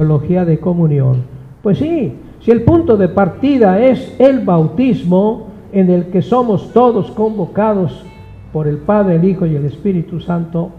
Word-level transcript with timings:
teología 0.00 0.46
de 0.46 0.58
comunión. 0.58 1.24
Pues 1.62 1.76
sí, 1.76 2.14
si 2.40 2.50
el 2.50 2.62
punto 2.62 2.96
de 2.96 3.08
partida 3.08 3.84
es 3.84 4.16
el 4.18 4.40
bautismo 4.46 5.48
en 5.72 5.90
el 5.90 6.06
que 6.06 6.22
somos 6.22 6.72
todos 6.72 7.10
convocados 7.10 8.06
por 8.50 8.66
el 8.66 8.78
Padre, 8.78 9.16
el 9.16 9.26
Hijo 9.26 9.44
y 9.44 9.56
el 9.56 9.66
Espíritu 9.66 10.18
Santo, 10.18 10.70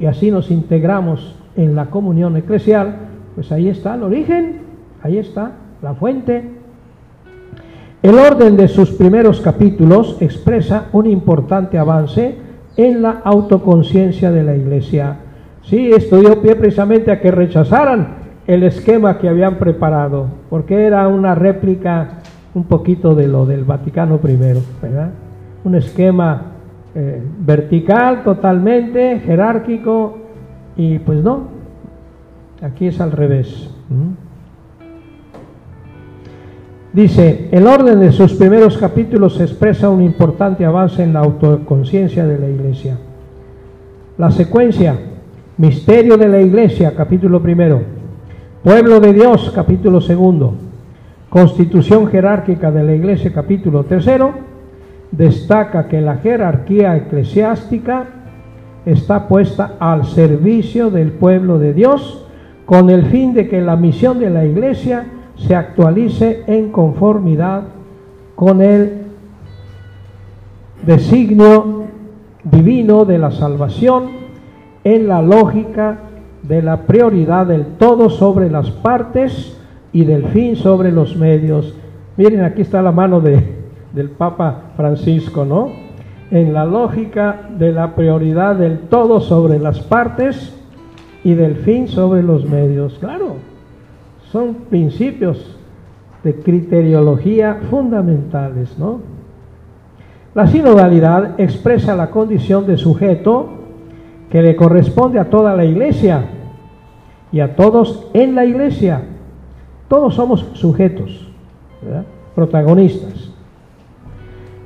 y 0.00 0.06
así 0.06 0.32
nos 0.32 0.50
integramos 0.50 1.36
en 1.54 1.76
la 1.76 1.86
comunión 1.86 2.36
eclesial, 2.36 2.96
pues 3.36 3.52
ahí 3.52 3.68
está 3.68 3.94
el 3.94 4.02
origen, 4.02 4.62
ahí 5.04 5.18
está 5.18 5.52
la 5.80 5.94
fuente. 5.94 6.42
El 8.02 8.18
orden 8.18 8.56
de 8.56 8.66
sus 8.66 8.90
primeros 8.90 9.40
capítulos 9.40 10.16
expresa 10.18 10.86
un 10.92 11.06
importante 11.06 11.78
avance 11.78 12.34
en 12.76 13.02
la 13.02 13.20
autoconciencia 13.22 14.32
de 14.32 14.42
la 14.42 14.56
Iglesia. 14.56 15.18
Sí, 15.62 15.92
esto 15.92 16.18
dio 16.18 16.42
pie 16.42 16.56
precisamente 16.56 17.12
a 17.12 17.20
que 17.20 17.30
rechazaran 17.30 18.21
el 18.46 18.62
esquema 18.64 19.18
que 19.18 19.28
habían 19.28 19.56
preparado, 19.56 20.26
porque 20.50 20.86
era 20.86 21.06
una 21.08 21.34
réplica 21.34 22.18
un 22.54 22.64
poquito 22.64 23.14
de 23.14 23.28
lo 23.28 23.46
del 23.46 23.64
Vaticano 23.64 24.20
I, 24.22 24.36
¿verdad? 24.82 25.10
Un 25.64 25.74
esquema 25.74 26.42
eh, 26.94 27.22
vertical 27.38 28.24
totalmente, 28.24 29.20
jerárquico, 29.20 30.18
y 30.76 30.98
pues 30.98 31.22
no, 31.22 31.48
aquí 32.62 32.88
es 32.88 33.00
al 33.00 33.12
revés. 33.12 33.70
Dice, 36.92 37.48
el 37.52 37.66
orden 37.66 38.00
de 38.00 38.12
sus 38.12 38.34
primeros 38.34 38.76
capítulos 38.76 39.40
expresa 39.40 39.88
un 39.88 40.02
importante 40.02 40.64
avance 40.64 41.02
en 41.02 41.14
la 41.14 41.20
autoconciencia 41.20 42.26
de 42.26 42.38
la 42.38 42.48
iglesia. 42.48 42.98
La 44.18 44.30
secuencia, 44.30 44.96
misterio 45.56 46.18
de 46.18 46.28
la 46.28 46.40
iglesia, 46.40 46.94
capítulo 46.94 47.40
primero, 47.40 48.01
pueblo 48.62 49.00
de 49.00 49.12
Dios, 49.12 49.50
capítulo 49.52 50.00
segundo, 50.00 50.54
constitución 51.28 52.06
jerárquica 52.06 52.70
de 52.70 52.84
la 52.84 52.94
iglesia, 52.94 53.32
capítulo 53.32 53.82
tercero, 53.84 54.34
destaca 55.10 55.88
que 55.88 56.00
la 56.00 56.18
jerarquía 56.18 56.96
eclesiástica 56.96 58.06
está 58.86 59.26
puesta 59.26 59.74
al 59.80 60.04
servicio 60.06 60.90
del 60.90 61.10
pueblo 61.10 61.58
de 61.58 61.74
Dios 61.74 62.24
con 62.64 62.88
el 62.88 63.06
fin 63.06 63.34
de 63.34 63.48
que 63.48 63.60
la 63.60 63.74
misión 63.74 64.20
de 64.20 64.30
la 64.30 64.44
iglesia 64.44 65.06
se 65.36 65.56
actualice 65.56 66.44
en 66.46 66.70
conformidad 66.70 67.62
con 68.36 68.62
el 68.62 69.02
designio 70.86 71.82
divino 72.44 73.04
de 73.04 73.18
la 73.18 73.32
salvación 73.32 74.10
en 74.84 75.08
la 75.08 75.20
lógica 75.20 75.98
de 76.42 76.62
la 76.62 76.82
prioridad 76.82 77.46
del 77.46 77.64
todo 77.78 78.10
sobre 78.10 78.50
las 78.50 78.70
partes 78.70 79.56
y 79.92 80.04
del 80.04 80.26
fin 80.26 80.56
sobre 80.56 80.90
los 80.90 81.16
medios. 81.16 81.74
Miren, 82.16 82.42
aquí 82.42 82.62
está 82.62 82.82
la 82.82 82.92
mano 82.92 83.20
de, 83.20 83.42
del 83.92 84.10
Papa 84.10 84.72
Francisco, 84.76 85.44
¿no? 85.44 85.70
En 86.30 86.52
la 86.52 86.64
lógica 86.64 87.48
de 87.58 87.72
la 87.72 87.94
prioridad 87.94 88.56
del 88.56 88.80
todo 88.80 89.20
sobre 89.20 89.58
las 89.58 89.80
partes 89.80 90.56
y 91.24 91.34
del 91.34 91.56
fin 91.56 91.88
sobre 91.88 92.22
los 92.22 92.48
medios. 92.48 92.98
Claro, 92.98 93.36
son 94.30 94.54
principios 94.70 95.56
de 96.24 96.34
criteriología 96.36 97.60
fundamentales, 97.70 98.78
¿no? 98.78 99.00
La 100.34 100.46
sinodalidad 100.46 101.38
expresa 101.38 101.94
la 101.94 102.08
condición 102.10 102.66
de 102.66 102.78
sujeto 102.78 103.61
que 104.32 104.40
le 104.40 104.56
corresponde 104.56 105.18
a 105.18 105.28
toda 105.28 105.54
la 105.54 105.66
iglesia 105.66 106.24
y 107.32 107.40
a 107.40 107.54
todos 107.54 108.06
en 108.14 108.34
la 108.34 108.46
iglesia. 108.46 109.02
Todos 109.88 110.14
somos 110.14 110.46
sujetos, 110.54 111.28
protagonistas. 112.34 113.30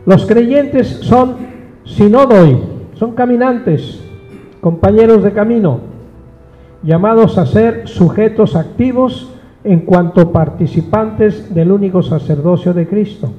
Los 0.06 0.24
creyentes 0.24 1.00
son 1.02 1.34
sinodoi, 1.84 2.62
son 2.94 3.16
caminantes, 3.16 4.00
compañeros 4.60 5.24
de 5.24 5.32
camino, 5.32 5.80
llamados 6.84 7.36
a 7.36 7.44
ser 7.44 7.88
sujetos 7.88 8.54
activos 8.54 9.32
en 9.64 9.80
cuanto 9.80 10.30
participantes 10.30 11.52
del 11.52 11.72
único 11.72 12.04
sacerdocio 12.04 12.72
de 12.72 12.86
Cristo 12.86 13.32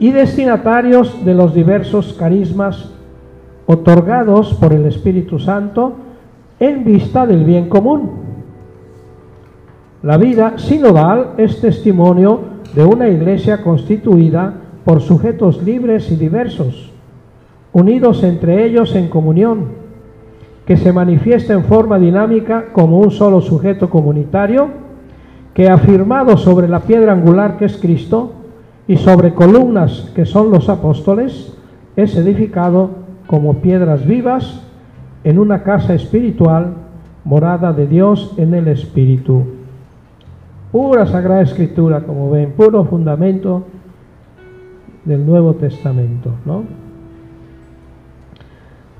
y 0.00 0.10
destinatarios 0.10 1.24
de 1.24 1.34
los 1.34 1.54
diversos 1.54 2.14
carismas 2.14 2.97
otorgados 3.70 4.54
por 4.54 4.72
el 4.72 4.86
Espíritu 4.86 5.38
Santo 5.38 5.92
en 6.58 6.84
vista 6.84 7.26
del 7.26 7.44
bien 7.44 7.68
común. 7.68 8.12
La 10.02 10.16
vida 10.16 10.54
sinodal 10.56 11.34
es 11.36 11.60
testimonio 11.60 12.40
de 12.74 12.82
una 12.82 13.08
iglesia 13.08 13.62
constituida 13.62 14.54
por 14.86 15.02
sujetos 15.02 15.62
libres 15.62 16.10
y 16.10 16.16
diversos, 16.16 16.92
unidos 17.74 18.24
entre 18.24 18.64
ellos 18.64 18.94
en 18.94 19.08
comunión, 19.08 19.66
que 20.64 20.78
se 20.78 20.90
manifiesta 20.90 21.52
en 21.52 21.64
forma 21.64 21.98
dinámica 21.98 22.72
como 22.72 22.98
un 22.98 23.10
solo 23.10 23.42
sujeto 23.42 23.90
comunitario, 23.90 24.68
que 25.52 25.68
afirmado 25.68 26.38
sobre 26.38 26.68
la 26.68 26.80
piedra 26.80 27.12
angular 27.12 27.58
que 27.58 27.66
es 27.66 27.76
Cristo 27.76 28.32
y 28.86 28.96
sobre 28.96 29.34
columnas 29.34 30.10
que 30.14 30.24
son 30.24 30.50
los 30.50 30.70
apóstoles, 30.70 31.52
es 31.96 32.16
edificado 32.16 33.07
como 33.28 33.58
piedras 33.58 34.04
vivas 34.04 34.62
en 35.22 35.38
una 35.38 35.62
casa 35.62 35.94
espiritual, 35.94 36.72
morada 37.24 37.72
de 37.74 37.86
Dios 37.86 38.34
en 38.38 38.54
el 38.54 38.68
Espíritu. 38.68 39.44
Pura 40.72 41.06
Sagrada 41.06 41.42
Escritura, 41.42 42.00
como 42.00 42.30
ven, 42.30 42.52
puro 42.52 42.84
fundamento 42.84 43.64
del 45.04 45.24
Nuevo 45.26 45.54
Testamento, 45.54 46.32
¿no? 46.46 46.64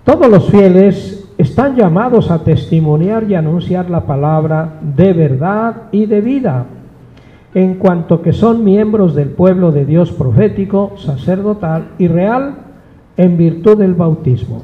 Todos 0.05 0.31
los 0.31 0.51
fieles 0.51 1.33
están 1.39 1.75
llamados 1.77 2.31
a 2.31 2.45
testimoniar 2.45 3.31
y 3.31 3.35
anunciar 3.35 3.89
la 3.89 4.05
palabra 4.07 4.79
de 4.83 5.13
verdad 5.15 5.85
y 5.91 6.05
de 6.05 6.21
vida, 6.21 6.67
en 7.55 7.77
cuanto 7.77 8.21
que 8.21 8.35
son 8.35 8.63
miembros 8.63 9.15
del 9.15 9.31
pueblo 9.31 9.73
de 9.73 9.87
Dios 9.87 10.13
profético, 10.13 10.93
sacerdotal 10.97 11.93
y 11.99 12.09
real, 12.09 12.68
en 13.19 13.37
virtud 13.37 13.77
del 13.77 13.95
bautismo. 13.95 14.63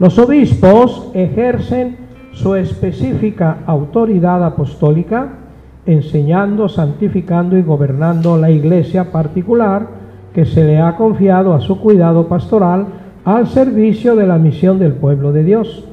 Los 0.00 0.18
obispos 0.18 1.10
ejercen 1.14 1.96
su 2.32 2.56
específica 2.56 3.58
autoridad 3.66 4.44
apostólica, 4.44 5.28
enseñando, 5.86 6.68
santificando 6.68 7.56
y 7.56 7.62
gobernando 7.62 8.36
la 8.36 8.50
iglesia 8.50 9.12
particular 9.12 9.86
que 10.34 10.44
se 10.44 10.64
le 10.64 10.80
ha 10.80 10.96
confiado 10.96 11.54
a 11.54 11.60
su 11.60 11.80
cuidado 11.80 12.28
pastoral 12.28 12.86
al 13.24 13.46
servicio 13.46 14.16
de 14.16 14.26
la 14.26 14.38
misión 14.38 14.78
del 14.78 14.92
pueblo 14.92 15.32
de 15.32 15.44
Dios. 15.44 15.84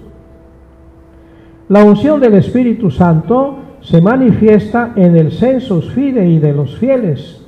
La 1.67 1.83
unción 1.83 2.19
del 2.19 2.35
Espíritu 2.35 2.91
Santo 2.91 3.57
se 3.81 4.01
manifiesta 4.01 4.93
en 4.95 5.15
el 5.15 5.31
census 5.31 5.91
fidei 5.91 6.39
de 6.39 6.53
los 6.53 6.77
fieles. 6.77 7.44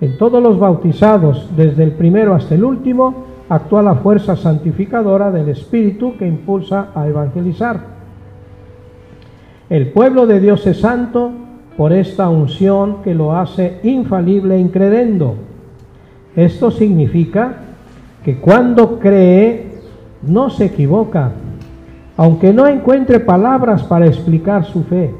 En 0.00 0.16
todos 0.16 0.42
los 0.42 0.58
bautizados, 0.58 1.48
desde 1.56 1.82
el 1.82 1.92
primero 1.92 2.34
hasta 2.34 2.54
el 2.54 2.64
último, 2.64 3.24
actúa 3.48 3.82
la 3.82 3.96
fuerza 3.96 4.36
santificadora 4.36 5.30
del 5.30 5.48
Espíritu 5.48 6.16
que 6.16 6.26
impulsa 6.26 6.90
a 6.94 7.08
evangelizar. 7.08 7.80
El 9.68 9.88
pueblo 9.88 10.26
de 10.26 10.40
Dios 10.40 10.66
es 10.66 10.80
santo 10.80 11.30
por 11.76 11.92
esta 11.92 12.28
unción 12.28 13.02
que 13.02 13.14
lo 13.14 13.36
hace 13.36 13.80
infalible 13.82 14.56
e 14.56 14.60
incredendo. 14.60 15.34
Esto 16.36 16.70
significa 16.70 17.56
que 18.24 18.38
cuando 18.38 18.98
cree 18.98 19.66
no 20.22 20.50
se 20.50 20.66
equivoca, 20.66 21.32
aunque 22.16 22.52
no 22.52 22.66
encuentre 22.66 23.20
palabras 23.20 23.82
para 23.84 24.06
explicar 24.06 24.64
su 24.64 24.82
fe. 24.84 25.12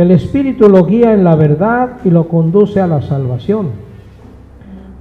El 0.00 0.12
Espíritu 0.12 0.70
lo 0.70 0.86
guía 0.86 1.12
en 1.12 1.24
la 1.24 1.34
verdad 1.34 1.98
y 2.06 2.08
lo 2.08 2.26
conduce 2.26 2.80
a 2.80 2.86
la 2.86 3.02
salvación. 3.02 3.68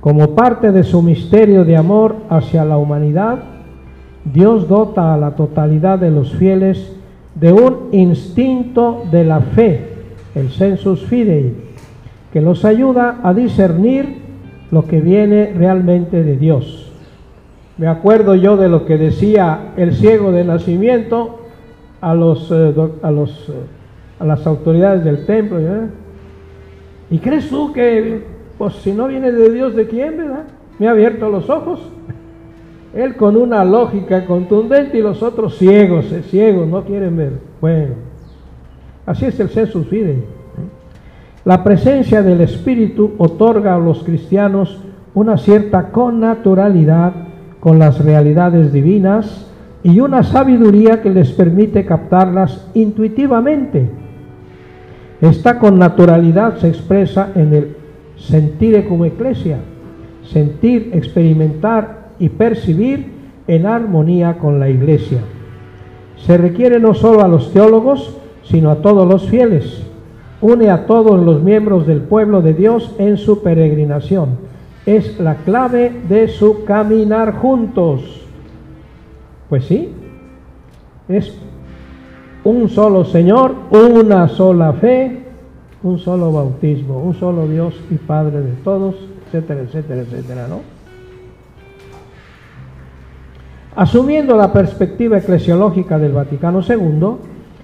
Como 0.01 0.35
parte 0.35 0.73
de 0.73 0.83
su 0.83 1.01
misterio 1.01 1.63
de 1.63 1.77
amor 1.77 2.17
hacia 2.29 2.65
la 2.65 2.77
humanidad, 2.77 3.39
Dios 4.25 4.67
dota 4.67 5.13
a 5.13 5.17
la 5.17 5.37
totalidad 5.37 5.99
de 5.99 6.11
los 6.11 6.33
fieles 6.33 6.97
de 7.35 7.53
un 7.53 7.87
instinto 7.93 9.03
de 9.09 9.23
la 9.23 9.39
fe, 9.39 9.87
el 10.35 10.49
sensus 10.49 11.05
fidei, 11.05 11.53
que 12.33 12.41
los 12.41 12.65
ayuda 12.65 13.21
a 13.23 13.33
discernir 13.33 14.17
lo 14.69 14.85
que 14.85 14.99
viene 14.99 15.53
realmente 15.55 16.23
de 16.23 16.35
Dios. 16.35 16.91
Me 17.77 17.87
acuerdo 17.87 18.35
yo 18.35 18.57
de 18.57 18.67
lo 18.67 18.85
que 18.85 18.97
decía 18.97 19.71
el 19.77 19.93
ciego 19.93 20.33
de 20.33 20.43
nacimiento 20.43 21.39
a, 22.01 22.13
los, 22.13 22.51
eh, 22.51 22.73
a, 23.01 23.11
los, 23.11 23.47
eh, 23.47 23.53
a 24.19 24.25
las 24.25 24.45
autoridades 24.45 25.03
del 25.03 25.25
templo. 25.25 25.59
¿Y 27.09 27.17
crees 27.19 27.49
tú 27.49 27.73
que, 27.73 28.23
pues 28.57 28.75
si 28.75 28.91
no 28.91 29.07
viene 29.07 29.31
de 29.31 29.51
Dios, 29.51 29.75
¿de 29.75 29.87
quién, 29.87 30.17
verdad? 30.17 30.43
Me 30.77 30.87
ha 30.87 30.91
abierto 30.91 31.29
los 31.29 31.49
ojos. 31.49 31.91
Él 32.93 33.15
con 33.15 33.35
una 33.37 33.63
lógica 33.63 34.25
contundente 34.25 34.97
y 34.97 35.01
los 35.01 35.21
otros 35.21 35.57
ciegos, 35.57 36.11
eh, 36.11 36.23
ciegos, 36.23 36.67
no 36.67 36.83
quieren 36.83 37.15
ver. 37.15 37.33
Bueno, 37.61 37.93
así 39.05 39.25
es 39.25 39.39
el 39.39 39.49
sensus 39.49 39.87
fide. 39.87 40.23
La 41.45 41.63
presencia 41.63 42.21
del 42.21 42.41
Espíritu 42.41 43.13
otorga 43.17 43.75
a 43.75 43.79
los 43.79 44.03
cristianos 44.03 44.81
una 45.13 45.37
cierta 45.37 45.91
connaturalidad 45.91 47.13
con 47.59 47.79
las 47.79 48.03
realidades 48.03 48.73
divinas 48.73 49.47
y 49.83 49.99
una 49.99 50.23
sabiduría 50.23 51.01
que 51.01 51.09
les 51.09 51.31
permite 51.31 51.85
captarlas 51.85 52.69
intuitivamente. 52.73 53.98
Esta 55.21 55.59
connaturalidad 55.59 56.57
se 56.57 56.69
expresa 56.69 57.31
en 57.35 57.53
el 57.53 57.75
sentir 58.15 58.87
como 58.87 59.05
iglesia, 59.05 59.57
sentir, 60.23 60.91
experimentar 60.93 62.09
y 62.19 62.29
percibir 62.29 63.11
en 63.47 63.65
armonía 63.65 64.37
con 64.37 64.59
la 64.59 64.69
iglesia. 64.69 65.19
Se 66.17 66.37
requiere 66.37 66.79
no 66.79 66.93
solo 66.93 67.23
a 67.23 67.27
los 67.27 67.51
teólogos, 67.51 68.15
sino 68.43 68.71
a 68.71 68.75
todos 68.75 69.07
los 69.07 69.29
fieles. 69.29 69.83
Une 70.41 70.69
a 70.69 70.85
todos 70.85 71.19
los 71.19 71.41
miembros 71.43 71.85
del 71.85 72.01
pueblo 72.01 72.41
de 72.41 72.53
Dios 72.53 72.95
en 72.97 73.17
su 73.17 73.41
peregrinación. 73.41 74.37
Es 74.85 75.19
la 75.19 75.35
clave 75.35 75.91
de 76.07 76.29
su 76.29 76.63
caminar 76.63 77.33
juntos. 77.33 78.25
Pues 79.49 79.65
sí, 79.65 79.89
es 81.09 81.37
un 82.43 82.69
solo 82.69 83.05
Señor, 83.05 83.53
una 83.71 84.27
sola 84.27 84.73
fe, 84.73 85.23
un 85.83 85.99
solo 85.99 86.31
bautismo, 86.31 86.99
un 86.99 87.13
solo 87.13 87.47
Dios 87.47 87.73
y 87.89 87.95
Padre 87.95 88.41
de 88.41 88.51
todos, 88.63 88.95
etcétera, 89.27 89.61
etcétera, 89.61 90.01
etcétera, 90.01 90.47
¿no? 90.47 90.59
Asumiendo 93.75 94.35
la 94.35 94.51
perspectiva 94.51 95.19
eclesiológica 95.19 95.97
del 95.97 96.11
Vaticano 96.11 96.61
II, 96.67 97.15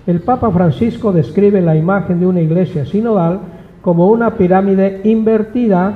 el 0.08 0.22
Papa 0.22 0.52
Francisco 0.52 1.12
describe 1.12 1.62
la 1.62 1.76
imagen 1.76 2.20
de 2.20 2.28
una 2.28 2.42
iglesia 2.42 2.86
sinodal 2.86 3.40
como 3.82 4.08
una 4.08 4.36
pirámide 4.36 5.02
invertida 5.04 5.94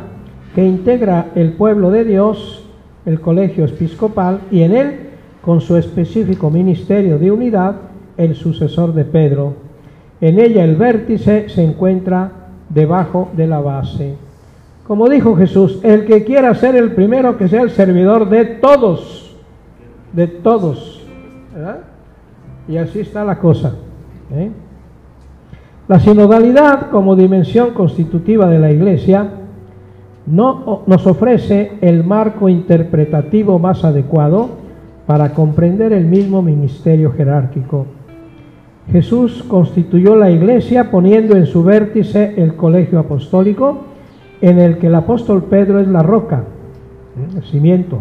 que 0.56 0.66
integra 0.66 1.28
el 1.36 1.54
pueblo 1.54 1.92
de 1.92 2.04
Dios, 2.04 2.66
el 3.06 3.22
colegio 3.22 3.66
episcopal 3.66 4.42
y 4.52 4.64
en 4.64 4.76
él, 4.76 5.00
con 5.42 5.62
su 5.62 5.78
específico 5.78 6.50
ministerio 6.50 7.18
de 7.18 7.32
unidad, 7.32 7.76
el 8.20 8.36
sucesor 8.36 8.94
de 8.94 9.06
Pedro. 9.06 9.54
En 10.22 10.40
ella 10.40 10.64
el 10.64 10.76
vértice 10.76 11.50
se 11.50 11.64
encuentra 11.64 12.32
debajo 12.70 13.30
de 13.36 13.48
la 13.48 13.60
base. 13.60 14.14
Como 14.86 15.10
dijo 15.10 15.36
Jesús, 15.36 15.80
el 15.82 16.06
que 16.06 16.24
quiera 16.24 16.54
ser 16.54 16.76
el 16.76 16.92
primero, 16.92 17.38
que 17.38 17.48
sea 17.48 17.64
el 17.64 17.72
servidor 17.72 18.30
de 18.30 18.46
todos 18.46 19.30
de 20.14 20.28
todos. 20.28 21.02
Y 22.68 22.78
así 22.78 23.00
está 23.00 23.24
la 23.24 23.40
cosa. 23.40 23.74
¿eh? 24.32 24.52
La 25.88 26.00
sinodalidad 26.00 26.90
como 26.92 27.16
dimensión 27.16 27.72
constitutiva 27.74 28.48
de 28.48 28.60
la 28.60 28.72
Iglesia 28.72 29.28
no, 30.28 30.84
nos 30.86 31.08
ofrece 31.08 31.78
el 31.82 32.04
marco 32.04 32.48
interpretativo 32.48 33.58
más 33.58 33.84
adecuado 33.84 34.50
para 35.08 35.34
comprender 35.34 35.94
el 35.94 36.06
mismo 36.06 36.42
ministerio 36.42 37.12
jerárquico. 37.12 37.88
Jesús 38.92 39.44
constituyó 39.48 40.16
la 40.16 40.32
Iglesia 40.32 40.90
poniendo 40.90 41.36
en 41.36 41.46
su 41.46 41.64
vértice 41.64 42.34
el 42.38 42.56
colegio 42.56 43.00
apostólico, 43.00 43.86
en 44.42 44.58
el 44.58 44.78
que 44.78 44.88
el 44.88 44.96
apóstol 44.96 45.44
Pedro 45.44 45.80
es 45.80 45.88
la 45.88 46.02
roca, 46.02 46.44
¿eh? 47.18 47.38
el 47.38 47.44
cimiento, 47.44 48.00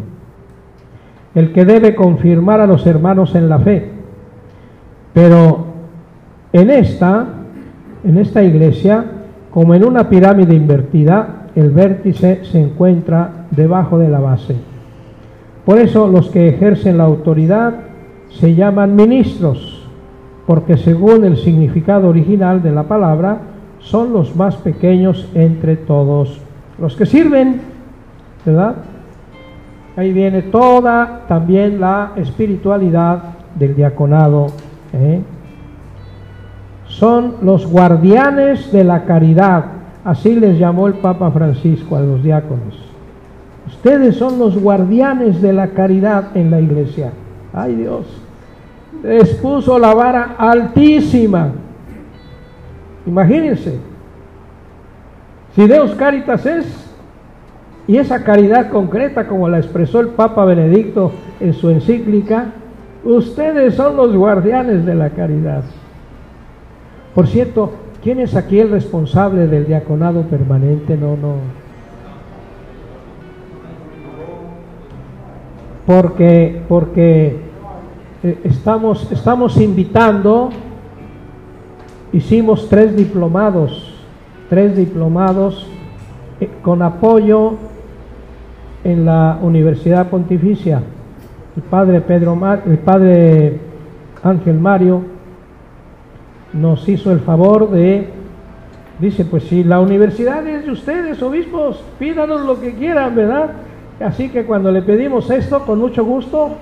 el 1.35 1.53
que 1.53 1.65
debe 1.65 1.95
confirmar 1.95 2.61
a 2.61 2.67
los 2.67 2.87
hermanos 2.87 3.35
en 3.35 3.49
la 3.49 3.59
fe. 3.59 3.91
Pero 5.13 5.67
en 6.53 6.71
esta, 6.71 7.27
en 8.05 8.19
esta 8.19 8.43
iglesia, 8.43 9.05
como 9.51 9.75
en 9.75 9.85
una 9.85 10.09
pirámide 10.09 10.55
invertida, 10.55 11.49
el 11.55 11.71
vértice 11.71 12.45
se 12.45 12.61
encuentra 12.61 13.47
debajo 13.51 13.99
de 13.99 14.09
la 14.09 14.21
base. 14.21 14.57
Por 15.65 15.79
eso 15.79 16.09
los 16.09 16.31
que 16.31 16.49
ejercen 16.49 16.97
la 16.97 17.05
autoridad 17.05 17.75
se 18.31 18.55
llaman 18.55 18.95
ministros, 18.97 19.78
porque 20.49 20.79
según 20.79 21.25
el 21.25 21.37
significado 21.37 22.09
original 22.09 22.63
de 22.63 22.73
la 22.73 22.85
palabra, 22.85 23.37
son 23.81 24.15
los 24.15 24.35
más 24.35 24.57
pequeños 24.57 25.29
entre 25.35 25.77
todos. 25.77 26.41
Los 26.81 26.97
que 26.97 27.05
sirven, 27.05 27.61
¿verdad? 28.47 28.77
ahí 29.95 30.11
viene 30.11 30.41
toda 30.41 31.27
también 31.29 31.79
la 31.79 32.13
espiritualidad 32.17 33.25
del 33.57 33.77
diaconado. 33.77 34.47
¿eh? 34.95 35.21
Son 36.87 37.35
los 37.43 37.67
guardianes 37.67 38.73
de 38.73 38.85
la 38.85 39.05
caridad, 39.05 39.67
así 40.03 40.35
les 40.35 40.59
llamó 40.59 40.87
el 40.87 40.95
Papa 40.95 41.31
Francisco 41.31 41.95
a 41.95 42.01
los 42.01 42.23
diáconos. 42.23 42.75
Ustedes 43.67 44.17
son 44.17 44.39
los 44.39 44.59
guardianes 44.59 45.43
de 45.43 45.53
la 45.53 45.69
caridad 45.73 46.35
en 46.35 46.51
la 46.51 46.59
iglesia. 46.59 47.13
Ay 47.53 47.75
Dios, 47.75 48.07
les 49.03 49.35
puso 49.35 49.79
la 49.79 49.95
vara 49.95 50.35
altísima. 50.39 51.53
Imagínense, 53.07 53.79
si 55.55 55.67
Deus 55.67 55.93
Caritas 55.95 56.45
es 56.47 56.89
y 57.87 57.97
esa 57.97 58.23
caridad 58.23 58.69
concreta, 58.69 59.27
como 59.27 59.49
la 59.49 59.59
expresó 59.59 60.01
el 60.01 60.09
Papa 60.09 60.45
Benedicto 60.45 61.11
en 61.41 61.55
su 61.55 61.71
encíclica, 61.71 62.53
ustedes 63.03 63.75
son 63.75 63.97
los 63.97 64.15
guardianes 64.15 64.85
de 64.85 64.95
la 64.95 65.09
caridad. 65.11 65.65
Por 67.15 67.27
cierto, 67.27 67.73
¿quién 68.03 68.21
es 68.21 68.37
aquí 68.37 68.61
el 68.61 68.71
responsable 68.71 69.47
del 69.47 69.67
diaconado 69.67 70.23
permanente? 70.25 70.99
No, 70.99 71.17
no. 71.17 71.37
Porque, 75.87 76.61
porque 76.69 77.48
eh, 78.23 78.37
estamos, 78.43 79.11
estamos 79.13 79.57
invitando, 79.59 80.51
hicimos 82.13 82.69
tres 82.69 82.97
diplomados, 82.97 83.95
tres 84.51 84.77
diplomados 84.77 85.67
eh, 86.41 86.49
con 86.63 86.83
apoyo 86.83 87.55
en 88.83 89.05
la 89.05 89.39
Universidad 89.41 90.09
Pontificia. 90.09 90.83
El 91.57 91.63
padre 91.63 92.01
Pedro 92.01 92.37
el 92.67 92.79
padre 92.79 93.61
Ángel 94.23 94.59
Mario 94.59 95.03
nos 96.53 96.89
hizo 96.89 97.13
el 97.13 97.21
favor 97.21 97.71
de 97.71 98.09
dice, 98.99 99.25
pues 99.25 99.45
si 99.45 99.63
la 99.63 99.79
universidad 99.79 100.45
es 100.45 100.65
de 100.65 100.73
ustedes, 100.73 101.23
obispos, 101.23 101.81
pídanos 102.01 102.41
lo 102.45 102.61
que 102.61 102.75
quieran, 102.75 103.15
¿verdad? 103.15 103.51
Así 104.01 104.29
que 104.29 104.45
cuando 104.45 104.73
le 104.73 104.83
pedimos 104.83 105.31
esto, 105.31 105.65
con 105.65 105.79
mucho 105.79 106.05
gusto, 106.05 106.57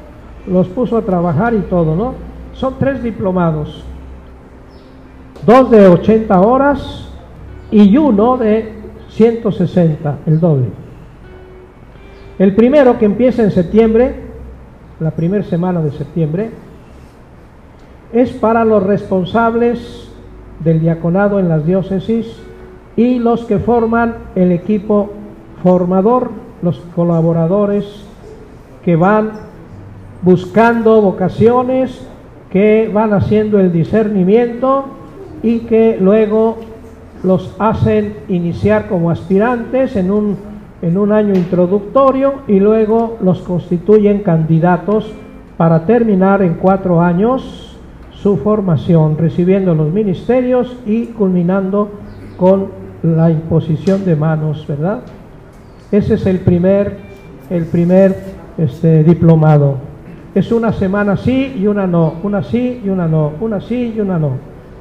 los 0.46 0.68
puso 0.68 0.96
a 0.96 1.02
trabajar 1.02 1.54
y 1.54 1.60
todo, 1.60 1.94
¿no? 1.94 2.14
Son 2.52 2.74
tres 2.78 3.02
diplomados, 3.02 3.84
dos 5.44 5.70
de 5.70 5.88
80 5.88 6.40
horas 6.40 7.08
y 7.70 7.96
uno 7.96 8.36
de 8.36 8.72
160, 9.10 10.18
el 10.26 10.40
doble. 10.40 10.66
El 12.38 12.54
primero 12.54 12.98
que 12.98 13.06
empieza 13.06 13.42
en 13.42 13.50
septiembre, 13.50 14.14
la 15.00 15.10
primera 15.10 15.44
semana 15.44 15.80
de 15.80 15.90
septiembre, 15.90 16.50
es 18.12 18.30
para 18.32 18.64
los 18.64 18.82
responsables 18.82 20.10
del 20.60 20.80
diaconado 20.80 21.38
en 21.38 21.48
las 21.48 21.66
diócesis 21.66 22.26
y 22.96 23.18
los 23.18 23.44
que 23.44 23.58
forman 23.58 24.16
el 24.34 24.52
equipo 24.52 25.10
formador, 25.62 26.30
los 26.62 26.78
colaboradores 26.94 28.04
que 28.84 28.96
van 28.96 29.32
buscando 30.26 31.00
vocaciones, 31.00 32.06
que 32.50 32.90
van 32.92 33.14
haciendo 33.14 33.58
el 33.58 33.72
discernimiento 33.72 34.84
y 35.42 35.60
que 35.60 35.96
luego 36.00 36.58
los 37.22 37.54
hacen 37.58 38.14
iniciar 38.28 38.88
como 38.88 39.10
aspirantes 39.10 39.96
en 39.96 40.10
un 40.10 40.36
en 40.82 40.98
un 40.98 41.12
año 41.12 41.34
introductorio 41.34 42.34
y 42.46 42.60
luego 42.60 43.16
los 43.22 43.40
constituyen 43.40 44.20
candidatos 44.20 45.10
para 45.56 45.86
terminar 45.86 46.42
en 46.42 46.54
cuatro 46.54 47.00
años 47.00 47.78
su 48.12 48.36
formación, 48.38 49.16
recibiendo 49.16 49.74
los 49.74 49.92
ministerios 49.92 50.76
y 50.84 51.06
culminando 51.06 51.90
con 52.36 52.68
la 53.02 53.30
imposición 53.30 54.04
de 54.04 54.16
manos, 54.16 54.66
¿verdad? 54.66 55.00
Ese 55.90 56.14
es 56.14 56.26
el 56.26 56.40
primer, 56.40 56.98
el 57.48 57.64
primer 57.66 58.16
este, 58.58 59.04
diplomado. 59.04 59.95
Es 60.36 60.52
una 60.52 60.70
semana 60.74 61.16
sí 61.16 61.56
y 61.58 61.66
una 61.66 61.86
no, 61.86 62.16
una 62.22 62.42
sí 62.42 62.82
y 62.84 62.90
una 62.90 63.08
no, 63.08 63.32
una 63.40 63.58
sí 63.58 63.94
y 63.96 64.00
una 64.00 64.18
no. 64.18 64.32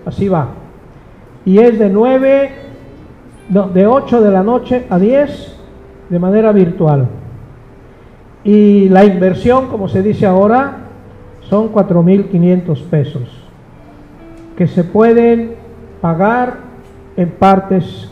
Así 0.06 0.28
va. 0.28 0.50
Y 1.46 1.60
es 1.60 1.80
de 1.80 1.90
nueve, 1.90 2.52
no, 3.50 3.70
de 3.70 3.88
8 3.88 4.20
de 4.20 4.32
la 4.32 4.44
noche 4.44 4.86
a 4.90 5.00
10 5.00 5.56
de 6.10 6.20
manera 6.20 6.52
virtual. 6.52 7.08
Y 8.44 8.90
la 8.90 9.06
inversión, 9.06 9.68
como 9.70 9.88
se 9.88 10.04
dice 10.04 10.26
ahora, 10.26 10.76
son 11.50 11.72
4.500 11.72 12.84
pesos. 12.90 13.24
que 14.58 14.68
se 14.68 14.84
pueden 14.84 15.56
pagar 16.02 16.58
en 17.16 17.30
partes 17.30 18.12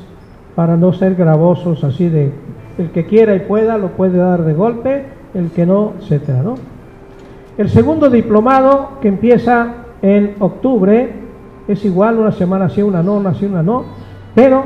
para 0.56 0.78
no 0.78 0.94
ser 0.94 1.16
gravosos 1.16 1.84
así 1.84 2.08
de 2.08 2.32
el 2.78 2.92
que 2.92 3.06
quiera 3.06 3.36
y 3.36 3.40
pueda 3.40 3.78
lo 3.78 3.90
puede 3.90 4.18
dar 4.18 4.44
de 4.44 4.54
golpe, 4.54 5.04
el 5.34 5.52
que 5.52 5.66
no, 5.66 5.92
etcétera, 6.00 6.42
¿no? 6.42 6.73
El 7.58 7.70
segundo 7.70 8.10
diplomado 8.10 9.00
que 9.02 9.08
empieza 9.08 9.74
en 10.02 10.36
octubre 10.40 11.14
es 11.68 11.86
igual, 11.86 12.20
una 12.20 12.32
semana 12.32 12.70
sí, 12.70 12.82
una 12.82 13.04
no, 13.04 13.16
una 13.16 13.34
sí, 13.36 13.46
una 13.46 13.62
no, 13.64 13.86
pero 14.34 14.64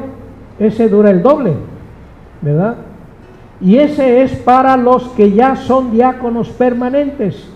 ese 0.58 0.89
dura 0.89 1.12
el 1.12 1.22
doble, 1.22 1.53
¿verdad? 2.41 2.75
Y 3.60 3.77
ese 3.77 4.22
es 4.22 4.34
para 4.36 4.77
los 4.77 5.10
que 5.10 5.32
ya 5.32 5.56
son 5.56 5.91
diáconos 5.91 6.50
permanentes, 6.50 7.50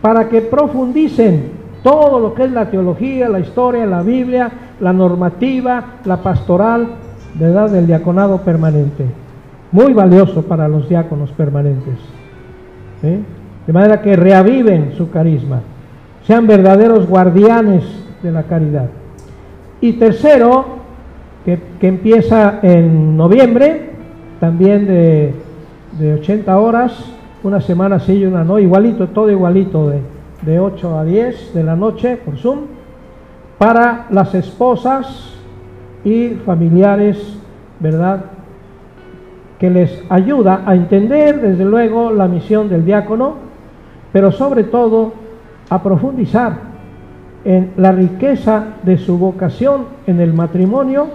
para 0.00 0.28
que 0.28 0.40
profundicen 0.40 1.52
todo 1.82 2.18
lo 2.18 2.34
que 2.34 2.44
es 2.44 2.52
la 2.52 2.70
teología, 2.70 3.28
la 3.28 3.40
historia, 3.40 3.84
la 3.84 4.02
Biblia, 4.02 4.50
la 4.80 4.92
normativa, 4.92 5.84
la 6.04 6.16
pastoral, 6.22 6.88
¿verdad? 7.34 7.70
Del 7.70 7.86
diaconado 7.86 8.38
permanente. 8.38 9.04
Muy 9.70 9.92
valioso 9.92 10.42
para 10.42 10.66
los 10.66 10.88
diáconos 10.88 11.30
permanentes. 11.32 11.98
¿eh? 13.02 13.20
De 13.66 13.72
manera 13.72 14.02
que 14.02 14.16
reaviven 14.16 14.92
su 14.96 15.10
carisma, 15.10 15.60
sean 16.26 16.46
verdaderos 16.46 17.06
guardianes 17.06 17.84
de 18.22 18.32
la 18.32 18.44
caridad. 18.44 18.88
Y 19.80 19.94
tercero, 19.94 20.64
que, 21.44 21.60
empieza 21.82 22.60
en 22.62 23.16
noviembre, 23.16 23.90
también 24.40 24.86
de, 24.86 25.34
de, 25.98 26.14
80 26.14 26.58
horas, 26.58 26.92
una 27.42 27.60
semana 27.60 28.00
sí 28.00 28.14
y 28.14 28.24
una 28.24 28.44
no, 28.44 28.58
igualito, 28.58 29.08
todo 29.08 29.30
igualito, 29.30 29.90
de, 29.90 30.00
de 30.42 30.58
8 30.58 30.98
a 30.98 31.04
10 31.04 31.54
de 31.54 31.62
la 31.62 31.76
noche 31.76 32.16
por 32.16 32.38
Zoom, 32.38 32.60
para 33.58 34.06
las 34.10 34.34
esposas 34.34 35.34
y 36.04 36.30
familiares, 36.46 37.38
¿verdad? 37.80 38.24
Que 39.58 39.70
les 39.70 40.02
ayuda 40.08 40.62
a 40.66 40.74
entender, 40.74 41.40
desde 41.40 41.64
luego, 41.64 42.10
la 42.10 42.26
misión 42.26 42.68
del 42.68 42.84
diácono, 42.84 43.43
pero 44.14 44.30
sobre 44.30 44.62
todo 44.62 45.12
a 45.68 45.82
profundizar 45.82 46.52
en 47.44 47.72
la 47.76 47.90
riqueza 47.90 48.76
de 48.84 48.96
su 48.96 49.18
vocación 49.18 49.86
en 50.06 50.20
el 50.20 50.32
matrimonio 50.32 51.08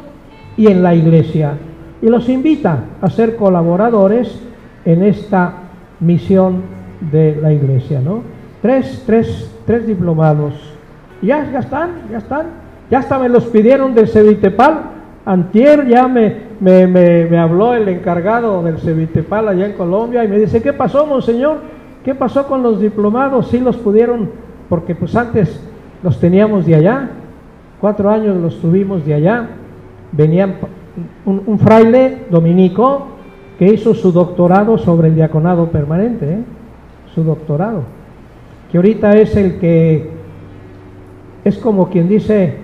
y 0.58 0.68
en 0.68 0.84
la 0.84 0.94
iglesia. 0.94 1.54
Y 2.02 2.08
los 2.08 2.28
invita 2.28 2.84
a 3.02 3.10
ser 3.10 3.38
colaboradores 3.38 4.38
en 4.84 5.04
esta 5.04 5.54
misión 6.02 6.62
de 7.10 7.40
la 7.42 7.54
iglesia, 7.54 8.02
¿no? 8.02 8.22
Tres, 8.62 9.04
tres, 9.06 9.50
tres 9.66 9.88
diplomados. 9.88 10.54
Ya, 11.22 11.50
ya 11.50 11.60
están, 11.60 12.02
ya 12.12 12.18
están. 12.18 12.48
Ya 12.92 13.00
hasta 13.00 13.18
me 13.18 13.30
los 13.30 13.46
pidieron 13.46 13.96
del 13.96 14.10
Cevitepal. 14.10 14.78
Antier 15.24 15.88
ya 15.88 16.10
me, 16.10 16.36
me, 16.60 16.86
me, 16.86 17.38
habló 17.38 17.76
el 17.76 17.88
encargado 17.88 18.62
del 18.62 18.78
Cevitepal 18.80 19.48
allá 19.48 19.68
en 19.68 19.74
Colombia 19.74 20.26
y 20.26 20.28
me 20.28 20.38
dice, 20.38 20.62
¿qué 20.62 20.74
pasó, 20.74 21.06
monseñor? 21.06 21.79
¿Qué 22.04 22.16
pasó 22.16 22.48
con 22.48 22.64
los 22.64 22.80
diplomados? 22.80 23.48
Sí 23.48 23.60
los 23.60 23.78
pudieron, 23.78 24.30
porque 24.70 24.96
pues 24.96 25.16
antes 25.16 25.62
los 26.02 26.20
teníamos 26.20 26.66
de 26.66 26.76
allá. 26.76 27.10
Cuatro 27.82 28.10
años 28.10 28.38
los 28.38 28.60
tuvimos 28.60 29.06
de 29.06 29.14
allá. 29.14 29.50
Venían 30.12 30.56
un, 31.26 31.60
fraile 31.60 32.26
dominico 32.30 33.08
que 33.58 33.66
hizo 33.66 33.94
su 33.94 34.12
doctorado 34.12 34.78
sobre 34.78 35.10
el 35.10 35.16
diaconado 35.16 35.68
permanente, 35.68 36.34
¿eh? 36.34 36.44
su 37.14 37.24
doctorado, 37.24 37.84
que 38.72 38.78
ahorita 38.78 39.18
es 39.18 39.36
el 39.36 39.60
que 39.60 40.10
es 41.44 41.58
como 41.58 41.90
quien 41.90 42.08
dice, 42.08 42.58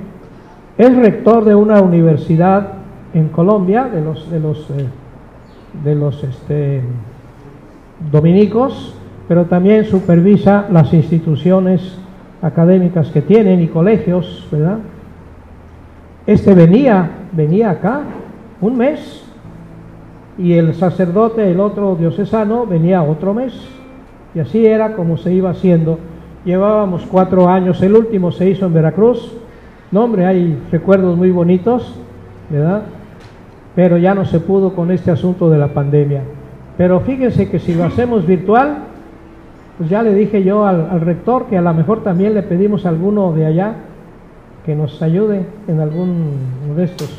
es 0.77 0.95
rector 0.95 1.45
de 1.45 1.55
una 1.55 1.81
universidad 1.81 2.73
en 3.13 3.29
Colombia, 3.29 3.85
de 3.85 4.01
los, 4.01 4.29
de 4.29 4.39
los, 4.39 4.69
eh, 4.71 4.87
de 5.83 5.95
los 5.95 6.23
este, 6.23 6.81
dominicos, 8.11 8.95
pero 9.27 9.45
también 9.45 9.85
supervisa 9.85 10.67
las 10.71 10.93
instituciones 10.93 11.97
académicas 12.41 13.09
que 13.09 13.21
tienen 13.21 13.61
y 13.61 13.67
colegios, 13.67 14.47
¿verdad? 14.51 14.79
Este 16.27 16.53
venía, 16.53 17.09
venía 17.31 17.71
acá 17.71 18.01
un 18.61 18.77
mes 18.77 19.23
y 20.37 20.53
el 20.53 20.73
sacerdote, 20.73 21.49
el 21.49 21.59
otro 21.59 21.95
diocesano, 21.95 22.65
venía 22.65 23.03
otro 23.03 23.33
mes. 23.33 23.53
Y 24.33 24.39
así 24.39 24.65
era 24.65 24.93
como 24.93 25.17
se 25.17 25.33
iba 25.33 25.51
haciendo. 25.51 25.97
Llevábamos 26.43 27.05
cuatro 27.09 27.47
años, 27.47 27.81
el 27.81 27.95
último 27.95 28.31
se 28.31 28.49
hizo 28.49 28.65
en 28.65 28.73
Veracruz. 28.73 29.33
No, 29.91 30.03
hombre, 30.03 30.25
hay 30.25 30.57
recuerdos 30.71 31.17
muy 31.17 31.31
bonitos, 31.31 31.95
¿verdad? 32.49 32.83
Pero 33.75 33.97
ya 33.97 34.13
no 34.13 34.25
se 34.25 34.39
pudo 34.39 34.73
con 34.73 34.91
este 34.91 35.09
asunto 35.09 35.49
de 35.49 35.57
la 35.57 35.69
pandemia. 35.69 36.21
Pero 36.77 36.99
fíjense 36.99 37.49
que 37.49 37.59
si 37.59 37.73
lo 37.73 37.85
hacemos 37.85 38.27
virtual, 38.27 38.77
pues 39.77 39.89
ya 39.89 40.01
le 40.01 40.13
dije 40.13 40.43
yo 40.43 40.65
al, 40.65 41.01
rector 41.01 41.47
que 41.47 41.57
a 41.57 41.61
lo 41.61 41.73
mejor 41.73 42.03
también 42.03 42.33
le 42.33 42.43
pedimos 42.43 42.85
a 42.85 42.89
alguno 42.89 43.33
de 43.33 43.45
allá 43.45 43.75
que 44.65 44.75
nos 44.75 45.01
ayude 45.01 45.45
en 45.67 45.79
alguno 45.79 46.31
de 46.75 46.83
estos. 46.83 47.09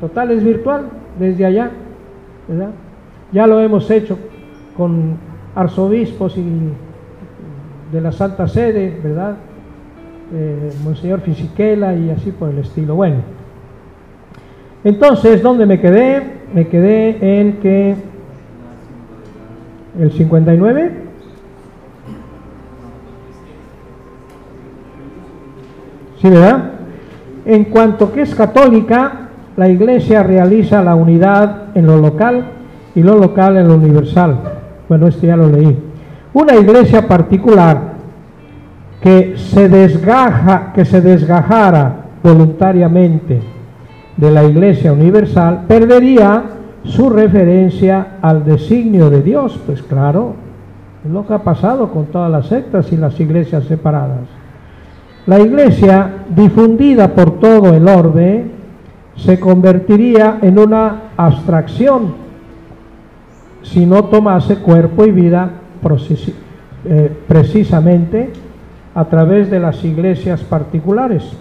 Total, 0.00 0.30
es 0.30 0.44
virtual 0.44 0.86
desde 1.18 1.46
allá. 1.46 1.70
Ya 3.32 3.46
lo 3.46 3.60
hemos 3.60 3.90
hecho 3.90 4.18
con 4.76 5.16
arzobispos 5.54 6.36
y 6.36 6.44
de 7.92 8.00
la 8.00 8.12
Santa 8.12 8.46
Sede, 8.46 8.98
¿verdad? 9.02 9.36
Eh, 10.34 10.70
Monseñor 10.84 11.20
Fisiquela 11.20 11.94
y 11.94 12.10
así 12.10 12.30
por 12.30 12.50
el 12.50 12.58
estilo. 12.58 12.94
Bueno, 12.94 13.16
entonces, 14.84 15.42
¿dónde 15.42 15.66
me 15.66 15.80
quedé? 15.80 16.22
Me 16.54 16.68
quedé 16.68 17.40
en 17.40 17.54
que 17.58 17.94
el 19.98 20.12
59. 20.12 21.01
Sí, 26.22 26.30
¿verdad? 26.30 26.70
En 27.44 27.64
cuanto 27.64 28.12
que 28.12 28.22
es 28.22 28.34
católica, 28.34 29.28
la 29.56 29.68
Iglesia 29.68 30.22
realiza 30.22 30.82
la 30.82 30.94
unidad 30.94 31.64
en 31.74 31.86
lo 31.86 31.98
local 31.98 32.44
y 32.94 33.02
lo 33.02 33.18
local 33.18 33.56
en 33.56 33.66
lo 33.66 33.74
universal. 33.74 34.36
Bueno, 34.88 35.08
este 35.08 35.26
ya 35.26 35.36
lo 35.36 35.48
leí. 35.48 35.76
Una 36.34 36.54
iglesia 36.54 37.06
particular 37.06 37.92
que 39.00 39.34
se 39.36 39.68
desgaja, 39.68 40.72
que 40.72 40.84
se 40.84 41.00
desgajara 41.00 41.96
voluntariamente 42.22 43.42
de 44.16 44.30
la 44.30 44.44
iglesia 44.44 44.92
universal, 44.92 45.64
perdería 45.66 46.44
su 46.84 47.10
referencia 47.10 48.18
al 48.22 48.44
designio 48.44 49.10
de 49.10 49.22
Dios. 49.22 49.58
Pues 49.66 49.82
claro, 49.82 50.34
es 51.04 51.10
lo 51.10 51.26
que 51.26 51.34
ha 51.34 51.38
pasado 51.38 51.90
con 51.90 52.06
todas 52.06 52.30
las 52.30 52.46
sectas 52.46 52.92
y 52.92 52.96
las 52.96 53.18
iglesias 53.18 53.64
separadas. 53.64 54.41
La 55.26 55.38
iglesia, 55.38 56.24
difundida 56.34 57.08
por 57.14 57.38
todo 57.38 57.74
el 57.74 57.86
orbe, 57.86 58.44
se 59.16 59.38
convertiría 59.38 60.38
en 60.42 60.58
una 60.58 61.10
abstracción 61.16 62.14
si 63.62 63.86
no 63.86 64.04
tomase 64.04 64.56
cuerpo 64.56 65.06
y 65.06 65.12
vida 65.12 65.50
eh, 66.84 67.12
precisamente 67.28 68.30
a 68.94 69.04
través 69.04 69.48
de 69.50 69.60
las 69.60 69.84
iglesias 69.84 70.42
particulares. 70.42 71.32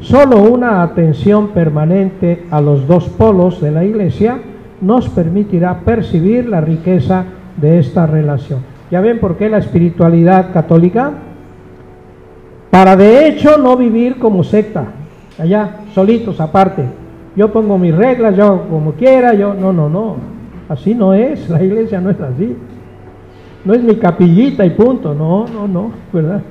Solo 0.00 0.42
una 0.42 0.82
atención 0.82 1.48
permanente 1.48 2.44
a 2.50 2.60
los 2.60 2.86
dos 2.86 3.08
polos 3.08 3.62
de 3.62 3.70
la 3.70 3.84
iglesia 3.84 4.38
nos 4.82 5.08
permitirá 5.08 5.80
percibir 5.80 6.46
la 6.46 6.60
riqueza 6.60 7.24
de 7.56 7.78
esta 7.78 8.06
relación. 8.06 8.60
¿Ya 8.90 9.00
ven 9.00 9.18
por 9.18 9.38
qué 9.38 9.48
la 9.48 9.58
espiritualidad 9.58 10.52
católica? 10.52 11.12
Para 12.74 12.96
de 12.96 13.28
hecho 13.28 13.56
no 13.56 13.76
vivir 13.76 14.18
como 14.18 14.42
secta, 14.42 14.86
allá, 15.38 15.76
solitos, 15.94 16.40
aparte. 16.40 16.84
Yo 17.36 17.52
pongo 17.52 17.78
mis 17.78 17.94
reglas, 17.94 18.36
yo 18.36 18.66
como 18.68 18.94
quiera, 18.94 19.32
yo, 19.32 19.54
no, 19.54 19.72
no, 19.72 19.88
no. 19.88 20.16
Así 20.68 20.92
no 20.92 21.14
es, 21.14 21.48
la 21.50 21.62
iglesia 21.62 22.00
no 22.00 22.10
es 22.10 22.20
así. 22.20 22.56
No 23.64 23.74
es 23.74 23.80
mi 23.84 23.94
capillita 23.94 24.66
y 24.66 24.70
punto, 24.70 25.14
no, 25.14 25.46
no, 25.46 25.68
no, 25.68 25.92
¿verdad? 26.12 26.42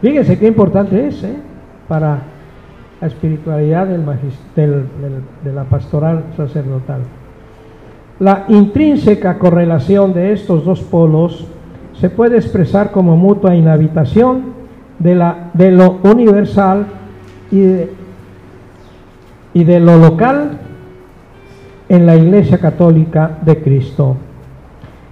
Fíjense 0.00 0.38
qué 0.38 0.46
importante 0.46 1.08
es, 1.08 1.24
¿eh? 1.24 1.34
Para 1.88 2.20
la 3.00 3.06
espiritualidad 3.08 3.88
del, 3.88 4.04
de 4.54 5.52
la 5.52 5.64
pastoral 5.64 6.26
sacerdotal. 6.36 7.00
La 8.20 8.44
intrínseca 8.46 9.36
correlación 9.40 10.14
de 10.14 10.32
estos 10.32 10.64
dos 10.64 10.80
polos 10.80 11.44
se 11.94 12.08
puede 12.08 12.36
expresar 12.36 12.92
como 12.92 13.16
mutua 13.16 13.56
inhabitación 13.56 14.53
de, 14.98 15.14
la, 15.14 15.50
de 15.54 15.70
lo 15.70 15.98
universal 16.02 16.86
y 17.50 17.60
de, 17.60 17.92
y 19.52 19.64
de 19.64 19.80
lo 19.80 19.98
local 19.98 20.58
en 21.88 22.06
la 22.06 22.16
Iglesia 22.16 22.58
Católica 22.58 23.38
de 23.42 23.62
Cristo. 23.62 24.16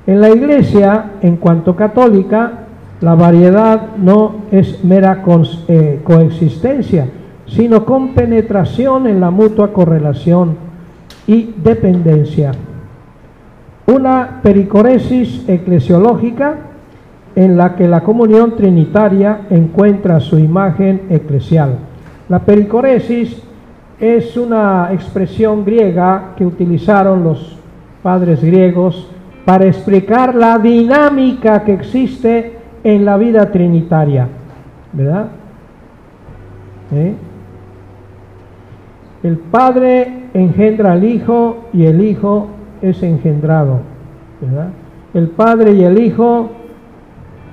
En 0.07 0.21
la 0.21 0.31
Iglesia, 0.31 1.13
en 1.23 1.37
cuanto 1.37 1.77
católica, 1.77 2.63
La 3.03 3.17
variedad 3.17 3.97
no 3.97 4.43
es 4.53 4.85
mera 4.85 5.25
eh, 5.67 6.01
coexistencia, 6.05 7.09
sino 7.49 7.85
con 7.85 8.15
penetración 8.15 9.09
en 9.09 9.19
la 9.19 9.33
mutua 9.33 9.73
correlación 9.73 10.57
y 11.27 11.53
dependencia. 11.57 12.53
Una 13.89 14.41
pericoresis 14.41 15.43
eclesiológica 15.49 16.55
en 17.35 17.57
la 17.57 17.75
que 17.77 17.89
la 17.89 18.03
comunión 18.03 18.57
trinitaria 18.57 19.43
encuentra 19.51 20.21
su 20.21 20.39
imagen 20.39 21.03
eclesial. 21.09 21.77
La 22.29 22.41
pericoresis 22.41 23.43
es 23.99 24.37
una 24.37 24.91
expresión 24.93 25.65
griega 25.65 26.35
que 26.37 26.45
utilizaron 26.45 27.25
los 27.25 27.57
padres 28.03 28.43
griegos 28.43 29.09
para 29.45 29.67
explicar 29.67 30.35
la 30.35 30.59
dinámica 30.59 31.65
que 31.65 31.73
existe 31.73 32.59
en 32.85 33.05
la 33.05 33.17
vida 33.17 33.51
trinitaria, 33.51 34.29
¿verdad? 34.93 35.29
¿Eh? 36.93 37.15
El 39.23 39.39
Padre 39.39 40.25
engendra 40.35 40.93
al 40.93 41.05
Hijo 41.05 41.69
y 41.73 41.87
el 41.87 42.01
Hijo 42.01 42.49
es 42.83 43.03
engendrado, 43.03 43.81
¿verdad? 44.41 44.71
El 45.15 45.29
Padre 45.29 45.73
y 45.75 45.85
el 45.85 45.99
Hijo 46.01 46.51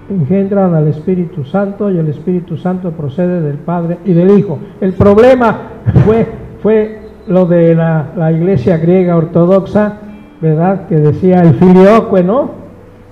engendran 0.09 0.73
al 0.75 0.87
Espíritu 0.87 1.43
Santo 1.43 1.91
y 1.91 1.97
el 1.97 2.07
Espíritu 2.07 2.57
Santo 2.57 2.91
procede 2.91 3.41
del 3.41 3.57
Padre 3.57 3.97
y 4.05 4.13
del 4.13 4.37
Hijo. 4.37 4.59
El 4.81 4.93
problema 4.93 5.57
fue, 6.05 6.27
fue 6.61 6.99
lo 7.27 7.45
de 7.45 7.75
la, 7.75 8.31
iglesia 8.31 8.77
griega 8.77 9.15
ortodoxa, 9.15 9.97
¿verdad? 10.41 10.87
Que 10.87 10.95
decía 10.95 11.41
el 11.41 11.53
filioque, 11.55 12.23
¿no? 12.23 12.51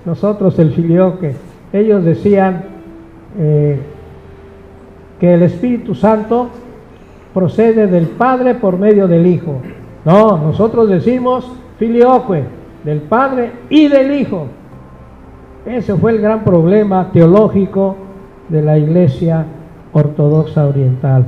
Nosotros 0.04 0.58
el 0.58 0.72
filioque. 0.72 1.34
Ellos 1.72 2.04
decían 2.04 2.64
eh, 3.38 3.78
que 5.20 5.34
el 5.34 5.42
Espíritu 5.42 5.94
Santo 5.94 6.48
procede 7.32 7.86
del 7.86 8.06
Padre 8.06 8.54
por 8.54 8.78
medio 8.78 9.06
del 9.06 9.26
Hijo. 9.26 9.60
No, 10.04 10.38
nosotros 10.38 10.88
decimos 10.88 11.50
filioque, 11.78 12.42
del 12.84 13.00
Padre 13.02 13.52
y 13.68 13.88
del 13.88 14.18
Hijo. 14.20 14.46
Ese 15.68 15.94
fue 15.96 16.12
el 16.12 16.22
gran 16.22 16.44
problema 16.44 17.10
teológico 17.12 17.94
de 18.48 18.62
la 18.62 18.78
Iglesia 18.78 19.44
Ortodoxa 19.92 20.66
Oriental, 20.66 21.26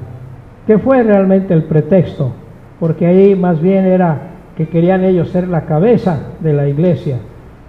que 0.66 0.78
fue 0.78 1.02
realmente 1.02 1.52
el 1.52 1.64
pretexto, 1.64 2.32
porque 2.78 3.06
ahí 3.06 3.34
más 3.34 3.60
bien 3.60 3.84
era 3.84 4.30
que 4.56 4.66
querían 4.66 5.04
ellos 5.04 5.28
ser 5.28 5.46
la 5.46 5.66
cabeza 5.66 6.30
de 6.40 6.54
la 6.54 6.66
Iglesia, 6.66 7.18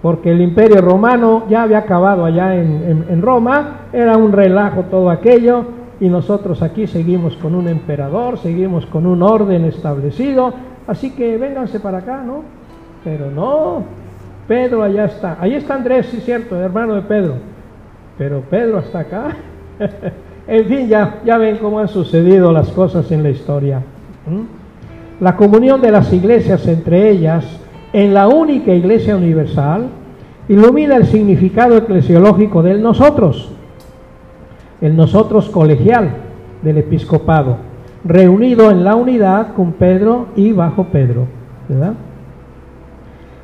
porque 0.00 0.30
el 0.30 0.40
imperio 0.40 0.80
romano 0.80 1.44
ya 1.50 1.64
había 1.64 1.76
acabado 1.76 2.24
allá 2.24 2.54
en, 2.54 3.20
Roma, 3.20 3.80
era 3.92 4.16
un 4.16 4.32
relajo 4.32 4.84
todo 4.90 5.10
aquello, 5.10 5.66
y 6.00 6.08
nosotros 6.08 6.62
aquí 6.62 6.86
seguimos 6.86 7.36
con 7.36 7.54
un 7.54 7.68
emperador, 7.68 8.38
seguimos 8.38 8.86
con 8.86 9.04
un 9.04 9.22
orden 9.22 9.66
establecido, 9.66 10.54
así 10.86 11.10
que 11.10 11.36
vénganse 11.36 11.80
para 11.80 11.98
acá, 11.98 12.22
¿no? 12.24 12.44
Pero 13.04 13.30
no, 13.30 14.01
Pedro 14.46 14.82
allá 14.82 15.06
está. 15.06 15.36
Ahí 15.40 15.54
está 15.54 15.74
Andrés, 15.74 16.06
sí 16.10 16.20
cierto, 16.20 16.56
hermano 16.56 16.94
de 16.94 17.02
Pedro. 17.02 17.34
Pero 18.18 18.42
Pedro 18.42 18.80
está 18.80 19.00
acá. 19.00 19.36
en 20.46 20.64
fin, 20.66 20.88
ya, 20.88 21.20
ya 21.24 21.38
ven 21.38 21.58
cómo 21.58 21.78
han 21.78 21.88
sucedido 21.88 22.52
las 22.52 22.68
cosas 22.70 23.10
en 23.12 23.22
la 23.22 23.30
historia. 23.30 23.82
La 25.20 25.36
comunión 25.36 25.80
de 25.80 25.90
las 25.90 26.12
iglesias 26.12 26.66
entre 26.66 27.10
ellas 27.10 27.44
en 27.92 28.14
la 28.14 28.28
única 28.28 28.72
iglesia 28.72 29.16
universal 29.16 29.88
ilumina 30.48 30.96
el 30.96 31.06
significado 31.06 31.76
eclesiológico 31.76 32.62
del 32.62 32.82
nosotros, 32.82 33.52
el 34.80 34.96
nosotros 34.96 35.48
colegial 35.50 36.10
del 36.62 36.78
episcopado, 36.78 37.58
reunido 38.04 38.70
en 38.70 38.84
la 38.84 38.96
unidad 38.96 39.54
con 39.54 39.72
Pedro 39.72 40.26
y 40.36 40.52
bajo 40.52 40.84
Pedro. 40.84 41.26
¿verdad? 41.68 41.94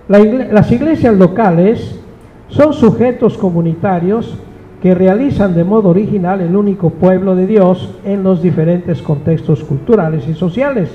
Las 0.09 0.73
iglesias 0.73 1.15
locales 1.15 2.01
son 2.49 2.73
sujetos 2.73 3.37
comunitarios 3.37 4.39
que 4.83 4.95
realizan 4.95 5.55
de 5.55 5.65
modo 5.65 5.91
original 5.91 6.41
el 6.41 6.57
único 6.57 6.91
pueblo 6.91 7.35
de 7.35 7.47
Dios 7.47 7.91
en 8.05 8.23
los 8.23 8.41
diferentes 8.41 9.03
contextos 9.03 9.63
culturales 9.65 10.27
y 10.29 10.35
sociales 10.35 10.91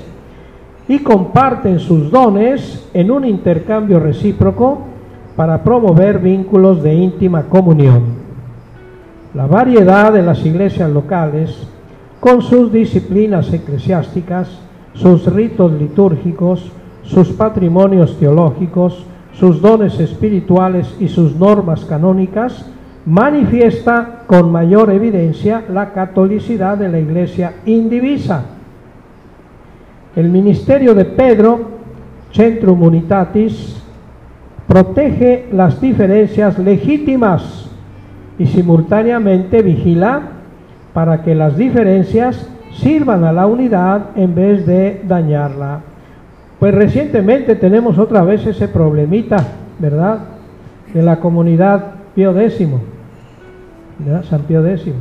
y 0.88 0.98
comparten 0.98 1.78
sus 1.78 2.10
dones 2.10 2.88
en 2.92 3.10
un 3.10 3.24
intercambio 3.24 4.00
recíproco 4.00 4.80
para 5.36 5.62
promover 5.62 6.18
vínculos 6.18 6.82
de 6.82 6.94
íntima 6.94 7.44
comunión. 7.44 8.02
La 9.34 9.46
variedad 9.46 10.12
de 10.12 10.22
las 10.22 10.44
iglesias 10.44 10.90
locales, 10.90 11.66
con 12.20 12.42
sus 12.42 12.72
disciplinas 12.72 13.52
eclesiásticas, 13.52 14.60
sus 14.94 15.26
ritos 15.32 15.72
litúrgicos, 15.72 16.70
sus 17.06 17.28
patrimonios 17.30 18.18
teológicos, 18.18 19.04
sus 19.32 19.60
dones 19.60 19.98
espirituales 20.00 20.94
y 21.00 21.08
sus 21.08 21.36
normas 21.36 21.84
canónicas, 21.84 22.66
manifiesta 23.06 24.22
con 24.26 24.50
mayor 24.50 24.90
evidencia 24.90 25.64
la 25.68 25.92
catolicidad 25.92 26.78
de 26.78 26.88
la 26.88 26.98
Iglesia 26.98 27.54
indivisa. 27.66 28.44
El 30.16 30.30
ministerio 30.30 30.94
de 30.94 31.04
Pedro, 31.04 31.60
Centrum 32.32 32.82
Unitatis, 32.82 33.82
protege 34.66 35.48
las 35.52 35.80
diferencias 35.80 36.58
legítimas 36.58 37.68
y 38.38 38.46
simultáneamente 38.46 39.62
vigila 39.62 40.22
para 40.92 41.22
que 41.22 41.34
las 41.34 41.56
diferencias 41.56 42.48
sirvan 42.72 43.24
a 43.24 43.32
la 43.32 43.46
unidad 43.46 44.16
en 44.16 44.34
vez 44.34 44.66
de 44.66 45.02
dañarla. 45.06 45.93
Pues 46.58 46.74
recientemente 46.74 47.56
tenemos 47.56 47.98
otra 47.98 48.22
vez 48.22 48.46
ese 48.46 48.68
problemita, 48.68 49.36
¿verdad? 49.78 50.20
De 50.92 51.02
la 51.02 51.20
comunidad 51.20 51.94
Pío 52.14 52.38
X, 52.38 52.68
¿verdad? 53.98 54.24
San 54.24 54.42
Pío 54.42 54.64
X, 54.66 54.92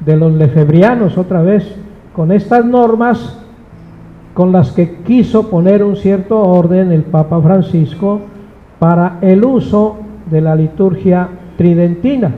de 0.00 0.16
los 0.16 0.32
lefebrianos 0.32 1.16
otra 1.16 1.42
vez, 1.42 1.76
con 2.14 2.30
estas 2.32 2.64
normas 2.64 3.38
con 4.34 4.52
las 4.52 4.72
que 4.72 4.96
quiso 5.02 5.50
poner 5.50 5.82
un 5.82 5.96
cierto 5.96 6.38
orden 6.40 6.90
el 6.92 7.02
Papa 7.02 7.40
Francisco 7.40 8.20
para 8.78 9.18
el 9.20 9.44
uso 9.44 9.98
de 10.30 10.40
la 10.40 10.54
liturgia 10.54 11.28
tridentina. 11.56 12.30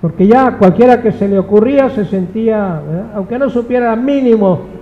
Porque 0.00 0.26
ya 0.26 0.58
cualquiera 0.58 1.00
que 1.00 1.12
se 1.12 1.28
le 1.28 1.38
ocurría 1.38 1.90
se 1.90 2.04
sentía, 2.04 2.80
aunque 3.14 3.38
no 3.38 3.48
supiera 3.50 3.94
mínimo 3.94 4.81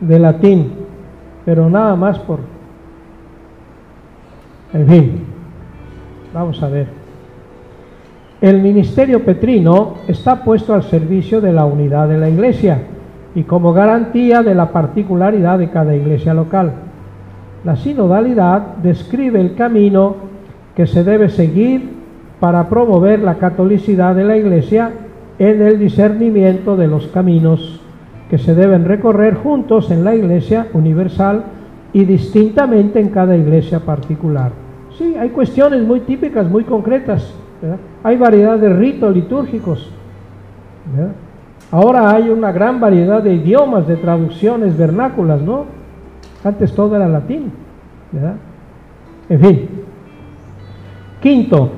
de 0.00 0.18
latín, 0.18 0.72
pero 1.44 1.68
nada 1.68 1.96
más 1.96 2.18
por... 2.18 2.40
En 4.72 4.86
fin, 4.86 5.24
vamos 6.32 6.62
a 6.62 6.68
ver. 6.68 6.86
El 8.40 8.62
ministerio 8.62 9.24
petrino 9.24 9.94
está 10.06 10.44
puesto 10.44 10.72
al 10.72 10.84
servicio 10.84 11.40
de 11.40 11.52
la 11.52 11.64
unidad 11.64 12.08
de 12.08 12.18
la 12.18 12.28
iglesia 12.28 12.82
y 13.34 13.42
como 13.42 13.72
garantía 13.72 14.42
de 14.42 14.54
la 14.54 14.70
particularidad 14.70 15.58
de 15.58 15.70
cada 15.70 15.94
iglesia 15.94 16.34
local. 16.34 16.72
La 17.64 17.76
sinodalidad 17.76 18.76
describe 18.82 19.40
el 19.40 19.54
camino 19.54 20.16
que 20.76 20.86
se 20.86 21.02
debe 21.02 21.28
seguir 21.28 21.90
para 22.38 22.68
promover 22.68 23.20
la 23.20 23.34
catolicidad 23.34 24.14
de 24.14 24.24
la 24.24 24.36
iglesia 24.36 24.92
en 25.40 25.60
el 25.60 25.78
discernimiento 25.78 26.76
de 26.76 26.86
los 26.86 27.08
caminos 27.08 27.80
que 28.28 28.38
se 28.38 28.54
deben 28.54 28.84
recorrer 28.84 29.34
juntos 29.34 29.90
en 29.90 30.04
la 30.04 30.14
iglesia 30.14 30.68
universal 30.72 31.44
y 31.92 32.04
distintamente 32.04 33.00
en 33.00 33.08
cada 33.08 33.36
iglesia 33.36 33.80
particular. 33.80 34.52
Sí, 34.96 35.14
hay 35.18 35.30
cuestiones 35.30 35.82
muy 35.82 36.00
típicas, 36.00 36.48
muy 36.48 36.64
concretas. 36.64 37.34
Hay 38.02 38.16
variedad 38.16 38.58
de 38.58 38.68
ritos 38.68 39.14
litúrgicos. 39.14 39.90
Ahora 41.70 42.10
hay 42.10 42.28
una 42.30 42.52
gran 42.52 42.80
variedad 42.80 43.22
de 43.22 43.34
idiomas, 43.34 43.86
de 43.86 43.96
traducciones 43.96 44.76
vernáculas, 44.76 45.40
¿no? 45.42 45.64
Antes 46.44 46.72
todo 46.72 46.96
era 46.96 47.08
latín. 47.08 47.52
En 49.28 49.40
fin. 49.40 49.68
Quinto, 51.20 51.70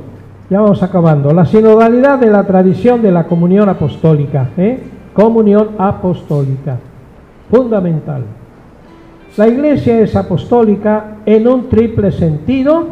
ya 0.51 0.61
vamos 0.61 0.83
acabando, 0.83 1.33
la 1.33 1.47
sinodalidad 1.47 2.19
de 2.19 2.31
la 2.31 2.45
tradición 2.45 3.03
de 3.03 3.11
la 3.11 3.25
comunión 3.25 3.69
apostólica. 3.69 4.51
¿eh? 4.57 4.81
Comunión 5.21 5.73
apostólica, 5.77 6.79
fundamental. 7.51 8.23
La 9.37 9.49
iglesia 9.49 10.01
es 10.01 10.17
apostólica 10.17 11.19
en 11.27 11.47
un 11.47 11.69
triple 11.69 12.11
sentido, 12.11 12.87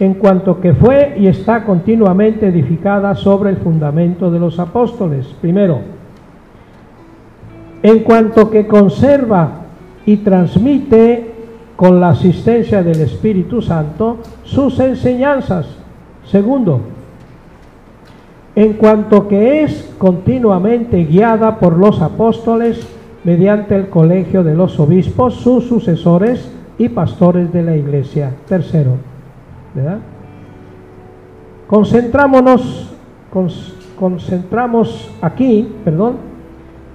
en 0.00 0.14
cuanto 0.14 0.60
que 0.60 0.74
fue 0.74 1.14
y 1.18 1.28
está 1.28 1.64
continuamente 1.64 2.48
edificada 2.48 3.14
sobre 3.14 3.50
el 3.50 3.58
fundamento 3.58 4.28
de 4.28 4.40
los 4.40 4.58
apóstoles. 4.58 5.24
Primero, 5.40 5.78
en 7.80 8.00
cuanto 8.00 8.50
que 8.50 8.66
conserva 8.66 9.50
y 10.04 10.16
transmite 10.16 11.30
con 11.76 12.00
la 12.00 12.08
asistencia 12.08 12.82
del 12.82 13.02
Espíritu 13.02 13.62
Santo 13.62 14.16
sus 14.42 14.80
enseñanzas. 14.80 15.68
Segundo, 16.24 16.80
en 18.54 18.74
cuanto 18.74 19.28
que 19.28 19.62
es 19.62 19.94
continuamente 19.98 21.04
guiada 21.04 21.58
por 21.58 21.76
los 21.76 22.02
apóstoles 22.02 22.86
mediante 23.24 23.76
el 23.76 23.88
colegio 23.88 24.42
de 24.42 24.54
los 24.54 24.78
obispos, 24.78 25.34
sus 25.34 25.64
sucesores 25.64 26.50
y 26.76 26.88
pastores 26.88 27.52
de 27.52 27.62
la 27.62 27.76
iglesia. 27.76 28.32
Tercero, 28.46 28.96
¿verdad? 29.74 29.98
Concentrámonos, 31.66 32.92
concentramos 33.98 35.10
aquí, 35.22 35.72
perdón, 35.84 36.16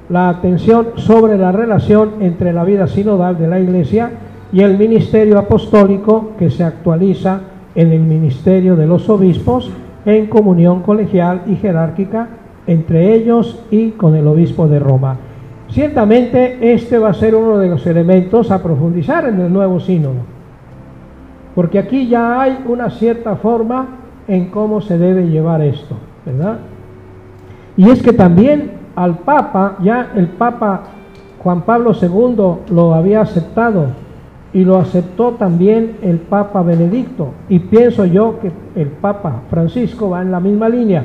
la 0.10 0.30
atención 0.30 0.90
sobre 0.96 1.38
la 1.38 1.52
relación 1.52 2.22
entre 2.22 2.54
la 2.54 2.64
vida 2.64 2.88
sinodal 2.88 3.38
de 3.38 3.48
la 3.48 3.60
iglesia 3.60 4.12
y 4.54 4.62
el 4.62 4.78
ministerio 4.78 5.40
apostólico 5.40 6.32
que 6.38 6.50
se 6.50 6.64
actualiza 6.64 7.42
en 7.76 7.92
el 7.92 8.02
ministerio 8.02 8.76
de 8.76 8.88
los 8.88 9.10
obispos 9.10 9.72
en 10.08 10.28
comunión 10.28 10.84
colegial 10.84 11.42
y 11.48 11.56
jerárquica 11.58 12.30
entre 12.66 13.14
ellos 13.14 13.64
y 13.70 13.92
con 13.92 14.16
el 14.16 14.26
obispo 14.26 14.68
de 14.68 14.80
Roma. 14.80 15.18
Ciertamente 15.70 16.74
este 16.74 16.98
va 16.98 17.10
a 17.10 17.14
ser 17.14 17.36
uno 17.36 17.58
de 17.58 17.68
los 17.68 17.86
elementos 17.86 18.50
a 18.50 18.64
profundizar 18.64 19.26
en 19.26 19.42
el 19.42 19.52
nuevo 19.52 19.82
sínodo, 19.82 20.22
porque 21.54 21.78
aquí 21.78 22.08
ya 22.08 22.42
hay 22.42 22.58
una 22.68 22.90
cierta 22.90 23.36
forma 23.36 23.86
en 24.30 24.46
cómo 24.50 24.80
se 24.80 24.98
debe 24.98 25.28
llevar 25.28 25.62
esto, 25.62 25.96
¿verdad? 26.26 26.60
Y 27.76 27.90
es 27.90 28.02
que 28.02 28.14
también 28.14 28.72
al 28.96 29.20
Papa, 29.20 29.76
ya 29.84 30.12
el 30.16 30.28
Papa 30.28 30.84
Juan 31.44 31.62
Pablo 31.64 31.92
II 32.02 32.74
lo 32.74 32.94
había 32.94 33.22
aceptado 33.22 33.88
y 34.58 34.66
lo 34.66 34.78
aceptó 34.78 35.34
también 35.34 35.98
el 36.02 36.18
Papa 36.18 36.64
Benedicto, 36.64 37.30
y 37.48 37.60
pienso 37.60 38.08
yo 38.08 38.40
que 38.40 38.52
el 38.76 38.88
Papa 38.88 39.44
Francisco 39.52 40.10
va 40.10 40.24
en 40.24 40.32
la 40.32 40.40
misma 40.40 40.68
línea. 40.68 41.04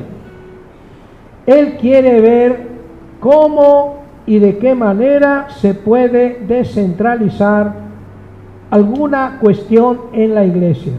Él 1.44 1.76
quiere 1.78 2.22
ver 2.22 2.66
cómo 3.20 4.04
y 4.24 4.38
de 4.38 4.56
qué 4.56 4.74
manera 4.74 5.48
se 5.50 5.74
puede 5.74 6.40
descentralizar 6.48 7.74
alguna 8.70 9.36
cuestión 9.38 10.00
en 10.14 10.34
la 10.34 10.46
iglesia. 10.46 10.94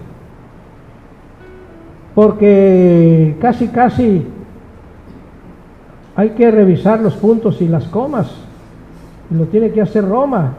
Porque 2.13 3.35
casi, 3.41 3.69
casi 3.69 4.27
hay 6.15 6.29
que 6.29 6.51
revisar 6.51 6.99
los 6.99 7.15
puntos 7.15 7.63
y 7.63 7.67
las 7.67 7.85
comas. 7.85 8.31
Y 9.31 9.33
lo 9.33 9.45
tiene 9.45 9.71
que 9.71 9.81
hacer 9.81 10.07
Roma, 10.07 10.53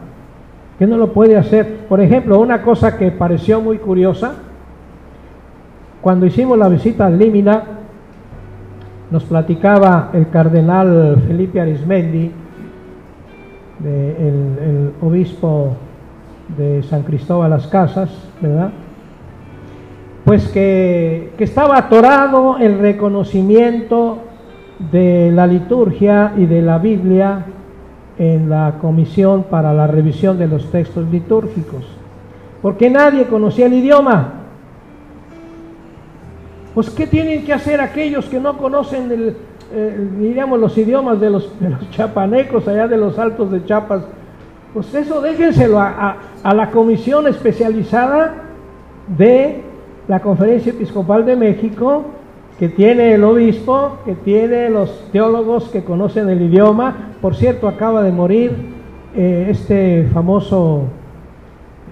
que 0.77 0.87
no 0.87 0.97
lo 0.97 1.13
puede 1.13 1.37
hacer. 1.37 1.85
Por 1.87 2.01
ejemplo, 2.01 2.39
una 2.39 2.61
cosa 2.61 2.97
que 2.97 3.11
pareció 3.11 3.61
muy 3.61 3.77
curiosa, 3.77 4.33
cuando 6.01 6.25
hicimos 6.25 6.57
la 6.57 6.67
visita 6.67 7.07
al 7.07 7.17
Límina, 7.17 7.63
nos 9.11 9.23
platicaba 9.23 10.09
el 10.13 10.29
cardenal 10.29 11.23
Felipe 11.27 11.61
Arismendi, 11.61 12.31
el, 13.83 14.91
obispo 15.01 15.75
de 16.57 16.81
San 16.83 17.03
Cristóbal 17.03 17.49
Las 17.49 17.67
Casas, 17.67 18.09
¿verdad? 18.41 18.71
Pues 20.23 20.47
que, 20.47 21.33
que 21.37 21.43
estaba 21.43 21.77
atorado 21.77 22.57
el 22.57 22.79
reconocimiento 22.79 24.19
de 24.91 25.31
la 25.31 25.45
liturgia 25.45 26.33
y 26.37 26.45
de 26.45 26.61
la 26.61 26.79
Biblia 26.79 27.45
en 28.17 28.49
la 28.49 28.77
comisión 28.79 29.43
para 29.43 29.73
la 29.73 29.87
revisión 29.87 30.37
de 30.37 30.47
los 30.47 30.71
textos 30.71 31.09
litúrgicos, 31.11 31.83
porque 32.61 32.89
nadie 32.89 33.25
conocía 33.25 33.65
el 33.65 33.73
idioma. 33.73 34.33
Pues, 36.73 36.89
¿qué 36.89 37.07
tienen 37.07 37.45
que 37.45 37.53
hacer 37.53 37.79
aquellos 37.79 38.25
que 38.25 38.39
no 38.39 38.57
conocen 38.57 39.11
el, 39.11 39.37
diríamos, 40.19 40.59
los 40.59 40.77
idiomas 40.77 41.19
de 41.19 41.29
los, 41.29 41.51
chapanecos 41.91 42.67
allá 42.67 42.87
de 42.87 42.97
los 42.97 43.17
altos 43.17 43.51
de 43.51 43.63
Chiapas, 43.65 44.03
pues 44.73 44.93
eso 44.93 45.21
déjenselo 45.21 45.79
a, 45.79 46.17
la 46.43 46.71
comisión 46.71 47.27
especializada 47.27 48.33
de 49.17 49.63
la 50.07 50.19
Conferencia 50.19 50.71
Episcopal 50.71 51.25
de 51.25 51.35
México, 51.35 52.05
que 52.59 52.69
tiene 52.69 53.13
el 53.13 53.23
obispo, 53.23 53.97
que 54.05 54.15
tiene 54.15 54.69
los 54.69 55.11
teólogos 55.11 55.69
que 55.69 55.83
conocen 55.83 56.29
el 56.29 56.41
idioma. 56.41 57.13
Por 57.21 57.35
cierto, 57.35 57.67
acaba 57.67 58.01
de 58.01 58.11
morir 58.11 58.53
eh, 59.15 59.47
este 59.49 60.07
famoso 60.13 60.83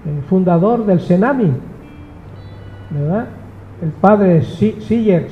eh, 0.06 0.22
fundador 0.28 0.86
del 0.86 1.00
Senami, 1.00 1.50
¿verdad? 2.90 3.26
El 3.82 3.90
padre 3.90 4.42
Siller, 4.42 5.28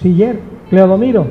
Siller 0.00 0.38
Cleodomiro, 0.70 1.26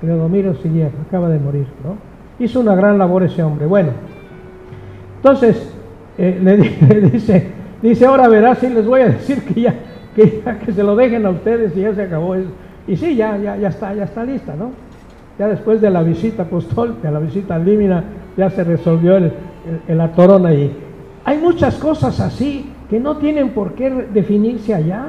Cleodomiro 0.00 0.54
Siller, 0.56 0.90
acaba 1.06 1.28
de 1.30 1.38
morir, 1.38 1.66
¿no? 1.82 1.96
Hizo 2.44 2.60
una 2.60 2.74
gran 2.74 2.98
labor 2.98 3.22
ese 3.22 3.42
hombre. 3.42 3.66
Bueno, 3.66 3.90
entonces 5.16 5.72
eh, 6.18 6.38
le, 6.42 6.56
dice, 7.10 7.46
dice, 7.80 8.06
ahora 8.06 8.28
verás 8.28 8.58
si 8.58 8.68
les 8.68 8.86
voy 8.86 9.00
a 9.00 9.08
decir 9.08 9.42
que 9.42 9.60
ya, 9.62 9.74
que 10.16 10.42
que 10.64 10.72
se 10.72 10.82
lo 10.82 10.96
dejen 10.96 11.26
a 11.26 11.30
ustedes 11.30 11.76
y 11.76 11.82
ya 11.82 11.94
se 11.94 12.02
acabó 12.02 12.34
eso. 12.34 12.48
Y 12.88 12.96
sí, 12.96 13.14
ya, 13.14 13.36
ya, 13.36 13.56
ya 13.56 13.68
está, 13.68 13.94
ya 13.94 14.04
está 14.04 14.24
lista, 14.24 14.54
¿no? 14.56 14.70
Ya 15.38 15.48
después 15.48 15.80
de 15.80 15.90
la 15.90 16.02
visita 16.02 16.44
apostólica, 16.44 17.10
la 17.10 17.18
visita 17.18 17.58
límina, 17.58 18.02
ya 18.36 18.48
se 18.48 18.64
resolvió 18.64 19.16
el, 19.18 19.32
el, 19.86 20.00
atorón 20.00 20.46
ahí. 20.46 20.74
Hay 21.24 21.38
muchas 21.38 21.76
cosas 21.76 22.18
así 22.20 22.72
que 22.88 22.98
no 22.98 23.18
tienen 23.18 23.50
por 23.50 23.74
qué 23.74 23.90
definirse 23.90 24.74
allá. 24.74 25.06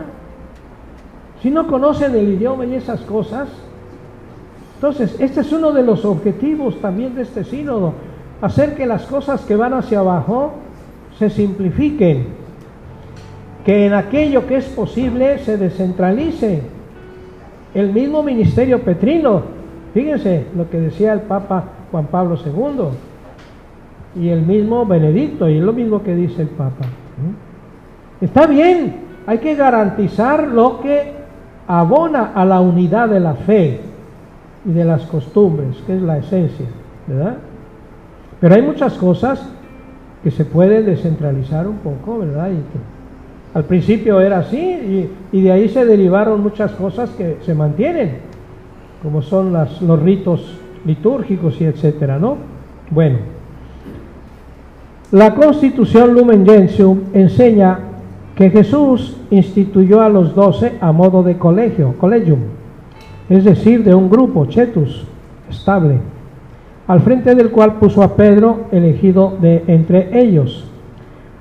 Si 1.41 1.50
no 1.50 1.67
conocen 1.67 2.13
el 2.15 2.34
idioma 2.34 2.65
y 2.65 2.76
esas 2.76 3.02
cosas, 3.02 3.48
entonces 4.76 5.15
este 5.20 5.41
es 5.41 5.52
uno 5.54 5.72
de 5.72 5.84
los 5.84 6.04
objetivos 6.04 6.82
también 6.82 7.15
de 7.15 7.22
este 7.22 7.43
sínodo, 7.43 7.93
hacer 8.41 8.76
que 8.76 8.86
las 8.86 9.06
cosas 9.06 9.41
que 9.46 9.56
van 9.56 9.74
hacia 9.74 10.00
abajo 10.00 10.54
se 11.17 11.30
simplifiquen, 11.30 12.28
que 13.68 13.86
en 13.86 13.94
aquello 13.94 14.48
que 14.48 14.56
es 14.56 14.66
posible 14.68 15.40
se 15.40 15.58
descentralice. 15.58 16.62
El 17.74 17.92
mismo 17.92 18.24
ministerio 18.24 18.82
petrino, 18.82 19.42
fíjense 19.94 20.46
lo 20.56 20.70
que 20.70 20.80
decía 20.80 21.12
el 21.12 21.20
Papa 21.20 21.66
Juan 21.92 22.06
Pablo 22.06 22.38
II 22.38 24.22
y 24.24 24.30
el 24.30 24.44
mismo 24.44 24.86
Benedicto, 24.86 25.50
y 25.50 25.58
es 25.58 25.62
lo 25.62 25.74
mismo 25.74 26.02
que 26.02 26.16
dice 26.16 26.44
el 26.44 26.48
Papa. 26.48 26.86
Está 28.22 28.48
bien, 28.48 28.96
hay 29.26 29.40
que 29.40 29.56
garantizar 29.56 30.48
lo 30.48 30.80
que 30.80 31.12
abona 31.68 32.32
a 32.36 32.46
la 32.46 32.62
unidad 32.62 33.10
de 33.10 33.20
la 33.20 33.34
fe 33.34 33.82
y 34.66 34.72
de 34.72 34.86
las 34.86 35.02
costumbres, 35.08 35.76
que 35.86 35.98
es 35.98 36.02
la 36.02 36.20
esencia, 36.20 36.68
¿verdad? 37.06 37.36
Pero 38.40 38.56
hay 38.56 38.62
muchas 38.62 38.94
cosas 38.94 39.46
que 40.24 40.32
se 40.32 40.46
pueden 40.46 40.86
descentralizar 40.86 41.68
un 41.68 41.80
poco, 41.80 42.20
¿verdad? 42.20 42.52
Al 43.58 43.63
principio 43.63 44.22
era 44.22 44.38
así 44.38 45.10
y, 45.32 45.41
de 45.41 45.52
ahí 45.52 45.67
se 45.67 45.84
derivaron 45.84 46.43
muchas 46.43 46.74
cosas 46.74 47.10
que 47.17 47.38
se 47.41 47.56
mantienen, 47.56 48.17
como 49.02 49.24
son 49.24 49.52
los 49.52 50.00
ritos 50.00 50.60
litúrgicos 50.86 51.60
y 51.60 51.63
etcétera, 51.63 52.20
¿no? 52.20 52.38
Bueno, 52.91 53.17
la 55.12 55.34
Constitución 55.34 56.13
Lumen 56.13 56.46
Gentium 56.46 57.00
enseña 57.13 57.80
que 58.36 58.52
Jesús 58.52 59.17
instituyó 59.32 60.02
a 60.02 60.10
los 60.10 60.36
doce 60.36 60.74
a 60.80 60.91
modo 60.91 61.24
de 61.24 61.39
colegio, 61.39 61.96
collegium, 61.98 62.41
es 63.28 63.43
decir, 63.43 63.84
de 63.84 63.96
un 63.96 64.08
grupo, 64.08 64.46
chetus, 64.46 65.04
estable, 65.50 65.98
al 66.86 67.00
frente 67.00 67.34
del 67.34 67.50
cual 67.50 67.80
puso 67.80 68.04
a 68.04 68.15
Pedro 68.15 68.65
elegido 68.72 69.36
de 69.41 69.63
entre 69.65 70.22
ellos. 70.22 70.70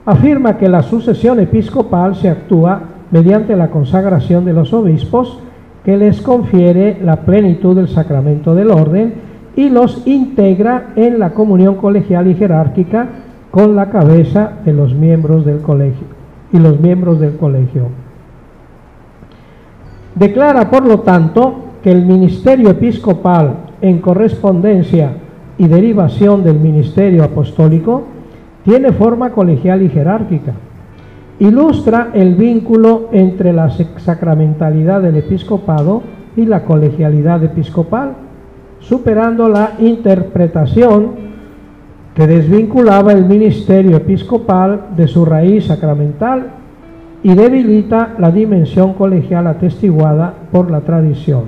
Afirma 0.06 0.56
que 0.56 0.68
la 0.68 0.82
sucesión 0.82 1.40
episcopal 1.40 2.14
se 2.14 2.28
actúa 2.28 2.80
mediante 3.10 3.56
la 3.56 3.70
consagración 3.70 4.44
de 4.44 4.52
los 4.52 4.72
obispos, 4.72 5.40
que 5.84 5.96
les 5.96 6.20
confiere 6.22 6.98
la 7.02 7.16
plenitud 7.16 7.74
del 7.74 7.88
sacramento 7.88 8.54
del 8.54 8.70
orden 8.70 9.14
y 9.56 9.68
los 9.68 10.06
integra 10.06 10.92
en 10.94 11.18
la 11.18 11.30
comunión 11.30 11.74
colegial 11.74 12.28
y 12.28 12.34
jerárquica 12.34 13.08
con 13.50 13.74
la 13.74 13.90
cabeza 13.90 14.52
de 14.64 14.72
los 14.72 14.94
miembros 14.94 15.44
del 15.44 15.60
colegio 15.60 16.06
y 16.52 16.58
los 16.58 16.78
miembros 16.80 17.18
del 17.18 17.36
colegio. 17.36 17.88
Declara, 20.14 20.70
por 20.70 20.86
lo 20.86 21.00
tanto, 21.00 21.54
que 21.82 21.90
el 21.90 22.06
ministerio 22.06 22.70
episcopal, 22.70 23.56
en 23.80 23.98
correspondencia 23.98 25.10
y 25.58 25.66
derivación 25.66 26.44
del 26.44 26.58
ministerio 26.58 27.24
apostólico, 27.24 28.04
tiene 28.66 28.92
forma 28.92 29.30
colegial 29.30 29.80
y 29.82 29.88
jerárquica. 29.88 30.52
Ilustra 31.38 32.10
el 32.12 32.34
vínculo 32.34 33.08
entre 33.12 33.52
la 33.52 33.70
sacramentalidad 33.70 35.00
del 35.02 35.16
episcopado 35.16 36.02
y 36.36 36.46
la 36.46 36.64
colegialidad 36.64 37.44
episcopal, 37.44 38.14
superando 38.80 39.48
la 39.48 39.74
interpretación 39.78 41.26
que 42.14 42.26
desvinculaba 42.26 43.12
el 43.12 43.26
ministerio 43.26 43.98
episcopal 43.98 44.86
de 44.96 45.06
su 45.06 45.24
raíz 45.24 45.66
sacramental 45.66 46.46
y 47.22 47.34
debilita 47.34 48.14
la 48.18 48.32
dimensión 48.32 48.94
colegial 48.94 49.46
atestiguada 49.46 50.34
por 50.50 50.72
la 50.72 50.80
tradición. 50.80 51.44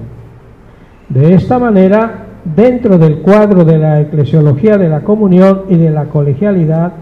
De 1.09 1.35
esta 1.35 1.59
manera, 1.59 2.27
dentro 2.45 2.97
del 2.97 3.19
cuadro 3.23 3.65
de 3.65 3.79
la 3.79 4.01
eclesiología 4.03 4.79
de 4.79 4.89
la 4.89 5.01
comunión 5.01 5.63
y 5.69 5.77
de 5.77 5.91
la 5.91 6.05
colegialidad, 6.05 6.93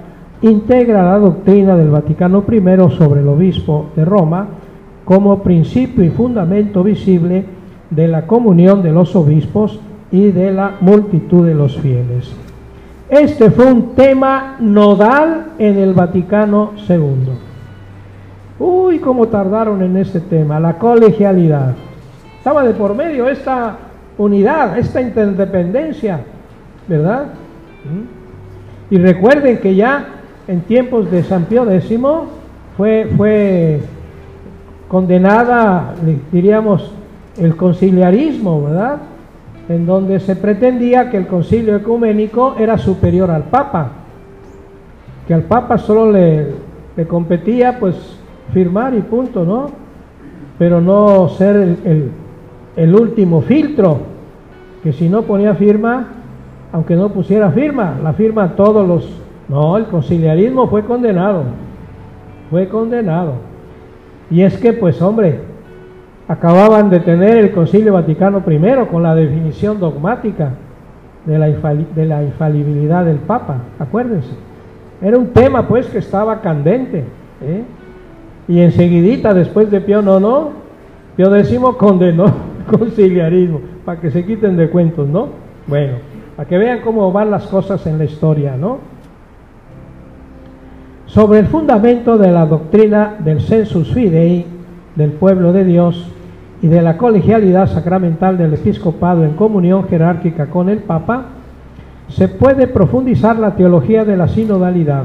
integra 0.43 1.03
la 1.03 1.19
doctrina 1.19 1.77
del 1.77 1.91
Vaticano 1.91 2.45
I 2.49 2.61
sobre 2.97 3.21
el 3.21 3.29
obispo 3.29 3.87
de 3.97 4.05
Roma 4.05 4.47
como 5.05 5.43
principio 5.43 6.05
y 6.05 6.11
fundamento 6.11 6.83
visible 6.83 7.45
de 7.91 8.09
la 8.09 8.27
comunión 8.27 8.83
de 8.83 8.93
los 8.93 9.15
obispos 9.15 9.79
y 10.11 10.31
de 10.33 10.53
la 10.53 10.73
multitud 10.81 11.47
de 11.47 11.55
los 11.55 11.77
fieles. 11.79 12.35
Este 13.09 13.51
fue 13.51 13.67
un 13.67 13.95
tema 13.95 14.57
nodal 14.59 15.53
en 15.59 15.79
el 15.79 15.95
Vaticano 15.95 16.73
II. 16.89 17.29
Uy, 18.59 18.99
cómo 18.99 19.29
tardaron 19.29 19.83
en 19.83 19.97
este 19.97 20.21
tema, 20.21 20.59
la 20.59 20.79
colegialidad. 20.79 21.75
Estaba 22.39 22.65
de 22.65 22.75
por 22.75 22.95
medio 22.95 23.29
esta 23.29 23.77
unidad, 24.19 24.77
esta 24.79 25.01
interdependencia, 25.01 26.21
¿verdad? 26.89 27.27
¿Mm? 27.85 28.95
Y 28.95 28.99
recuerden 28.99 29.59
que 29.59 29.75
ya 29.75 30.16
en 30.49 30.61
tiempos 30.63 31.11
de 31.11 31.23
San 31.25 31.45
Pío 31.45 31.71
X 31.71 31.99
fue, 32.77 33.11
fue 33.17 33.81
condenada, 34.89 35.95
diríamos, 36.31 36.93
el 37.39 37.57
conciliarismo, 37.57 38.63
¿verdad? 38.63 38.99
En 39.69 39.87
donde 39.87 40.21
se 40.21 40.37
pretendía 40.37 41.11
que 41.11 41.17
el 41.17 41.27
concilio 41.27 41.77
ecuménico 41.77 42.55
era 42.59 42.79
superior 42.79 43.31
al 43.31 43.45
Papa, 43.45 43.91
que 45.27 45.35
al 45.35 45.43
Papa 45.43 45.79
solo 45.79 46.13
le, 46.13 46.53
le 46.97 47.07
competía 47.07 47.79
pues 47.79 47.97
firmar 48.53 48.95
y 48.95 49.01
punto, 49.01 49.45
¿no? 49.45 49.71
Pero 50.59 50.81
no 50.81 51.29
ser 51.31 51.57
el, 51.57 52.11
el 52.77 52.95
último 52.95 53.41
filtro, 53.41 53.99
que 54.83 54.93
si 54.93 55.09
no 55.09 55.23
ponía 55.23 55.55
firma, 55.55 56.09
aunque 56.73 56.95
no 56.95 57.09
pusiera 57.09 57.51
firma, 57.51 57.97
la 58.03 58.13
firma 58.13 58.55
todos 58.55 58.87
los... 58.87 59.26
No, 59.49 59.77
el 59.77 59.87
conciliarismo 59.87 60.69
fue 60.69 60.85
condenado, 60.85 61.45
fue 62.51 62.69
condenado. 62.69 63.35
Y 64.31 64.43
es 64.43 64.59
que, 64.59 64.73
pues 64.73 65.01
hombre, 65.01 65.41
acababan 66.29 66.91
de 66.91 67.01
tener 67.01 67.37
el 67.39 67.53
Concilio 67.53 67.93
Vaticano 67.93 68.43
I 68.47 68.87
con 68.91 69.03
la 69.03 69.15
definición 69.15 69.79
dogmática 69.79 70.51
de 71.25 71.39
la, 71.39 72.23
infalibilidad 72.23 73.05
del 73.05 73.19
Papa, 73.19 73.59
acuérdense. 73.79 74.31
Era 75.01 75.19
un 75.19 75.29
tema 75.29 75.67
pues 75.67 75.87
que 75.87 75.99
estaba 75.99 76.41
candente. 76.41 77.05
¿eh? 77.43 77.65
Y 78.49 78.61
enseguidita, 78.61 79.35
después 79.35 79.71
de 79.71 79.81
Pío 79.81 80.01
IX, 80.01 80.55
Pío 81.17 81.35
X 81.35 81.59
condenó 81.77 82.27
el 82.71 82.79
conciliarismo, 82.79 83.61
para 83.85 84.01
que 84.01 84.11
se 84.11 84.25
quiten 84.25 84.57
de 84.57 84.71
cuentos, 84.71 85.07
¿no? 85.09 85.29
Bueno, 85.67 85.95
para 86.37 86.49
que 86.49 86.59
vean 86.59 86.81
cómo 86.83 87.11
van 87.11 87.31
las 87.31 87.47
cosas 87.47 87.85
en 87.87 87.99
la 87.99 88.05
historia, 88.05 88.57
¿no? 88.57 88.79
Sobre 91.07 91.39
el 91.39 91.47
fundamento 91.47 92.19
de 92.19 92.33
la 92.33 92.47
doctrina 92.47 93.15
del 93.21 93.41
sensus 93.41 93.93
fidei 93.95 94.45
del 94.97 95.13
pueblo 95.13 95.53
de 95.53 95.65
Dios 95.65 96.11
y 96.61 96.67
de 96.67 96.83
la 96.83 96.97
colegialidad 96.99 97.69
sacramental 97.69 98.37
del 98.37 98.55
episcopado 98.55 99.25
en 99.25 99.35
comunión 99.35 99.87
jerárquica 99.89 100.47
con 100.47 100.69
el 100.69 100.79
Papa, 100.79 101.27
se 102.09 102.29
puede 102.29 102.67
profundizar 102.67 103.39
la 103.39 103.55
teología 103.55 104.05
de 104.05 104.17
la 104.17 104.27
sinodalidad. 104.27 105.05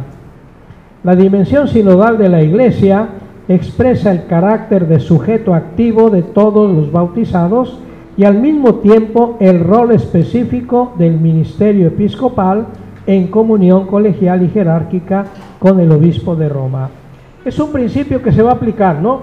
La 1.04 1.16
dimensión 1.16 1.68
sinodal 1.68 2.18
de 2.18 2.30
la 2.30 2.42
Iglesia 2.42 3.10
expresa 3.48 4.12
el 4.12 4.26
carácter 4.26 4.88
de 4.88 5.00
sujeto 5.00 5.54
activo 5.54 6.10
de 6.10 6.24
todos 6.24 6.74
los 6.74 6.92
bautizados 6.92 7.80
y 8.18 8.24
al 8.24 8.40
mismo 8.40 8.76
tiempo 8.76 9.38
el 9.40 9.60
rol 9.60 9.92
específico 9.92 10.94
del 10.98 11.20
ministerio 11.20 11.88
episcopal 11.88 12.66
en 13.06 13.28
comunión 13.28 13.88
colegial 13.88 14.44
y 14.44 14.50
jerárquica 14.50 15.26
con 15.62 15.80
el 15.80 15.92
obispo 15.92 16.36
de 16.36 16.50
Roma. 16.50 16.90
Es 17.46 17.60
un 17.60 17.72
principio 17.72 18.20
que 18.24 18.32
se 18.32 18.42
va 18.42 18.50
a 18.50 18.56
aplicar, 18.56 19.00
¿no? 19.00 19.22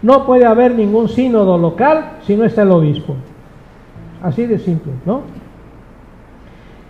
No 0.00 0.24
puede 0.24 0.46
haber 0.46 0.74
ningún 0.74 1.10
sínodo 1.10 1.58
local 1.58 2.20
si 2.26 2.34
no 2.36 2.44
está 2.44 2.62
el 2.62 2.70
obispo. 2.70 3.14
Así 4.22 4.46
de 4.46 4.58
simple, 4.58 4.92
¿no? 5.04 5.20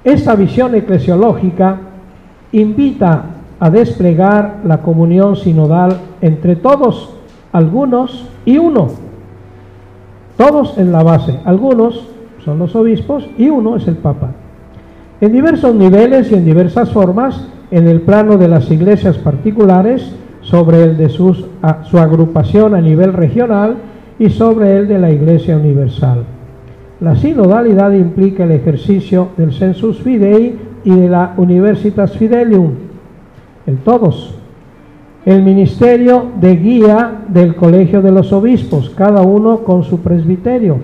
Esta 0.04 0.37
visión 0.37 0.76
eclesiológica 0.76 1.80
invita 2.52 3.24
a 3.59 3.68
desplegar 3.68 4.61
la 4.64 4.80
comunión 4.80 5.35
sinodal 5.35 5.98
entre 6.20 6.54
todos, 6.54 7.16
algunos 7.50 8.28
y 8.44 8.59
uno. 8.59 8.90
Todos 10.37 10.78
en 10.78 10.92
la 10.92 11.02
base, 11.02 11.40
algunos 11.44 12.07
son 12.44 12.61
los 12.61 12.76
obispos 12.76 13.28
y 13.38 13.48
uno 13.48 13.74
es 13.74 13.88
el 13.88 13.96
Papa. 13.96 14.30
En 15.20 15.33
diversos 15.33 15.74
niveles 15.74 16.30
y 16.30 16.35
en 16.37 16.44
diversas 16.44 16.92
formas, 16.92 17.48
en 17.70 17.88
el 17.88 18.00
plano 18.03 18.37
de 18.37 18.48
las 18.48 18.70
iglesias 18.70 19.18
particulares, 19.18 20.14
sobre 20.44 20.83
el 20.85 20.96
de 20.96 21.09
su 21.09 21.35
agrupación 21.98 22.74
a 22.74 22.81
nivel 22.81 23.12
regional 23.12 23.77
y 24.18 24.29
sobre 24.31 24.77
el 24.77 24.88
de 24.88 24.98
la 24.98 25.11
Iglesia 25.11 25.57
Universal. 25.57 26.24
La 27.00 27.16
sinodalidad 27.16 27.92
implica 27.92 28.44
el 28.44 28.53
ejercicio 28.53 29.29
del 29.37 29.53
sensus 29.53 29.98
fidei 30.00 30.57
y 30.85 30.90
de 30.90 31.09
la 31.09 31.35
universitas 31.37 32.12
fidelium, 32.12 32.72
el 33.66 33.79
todos. 33.79 34.37
El 35.24 35.42
ministerio 35.42 36.27
de 36.38 36.57
guía 36.57 37.22
del 37.29 37.57
colegio 37.57 38.03
de 38.03 38.12
los 38.12 38.33
obispos, 38.33 38.90
cada 38.90 39.22
uno 39.22 39.61
con 39.61 39.83
su 39.83 40.00
presbiterio, 40.00 40.77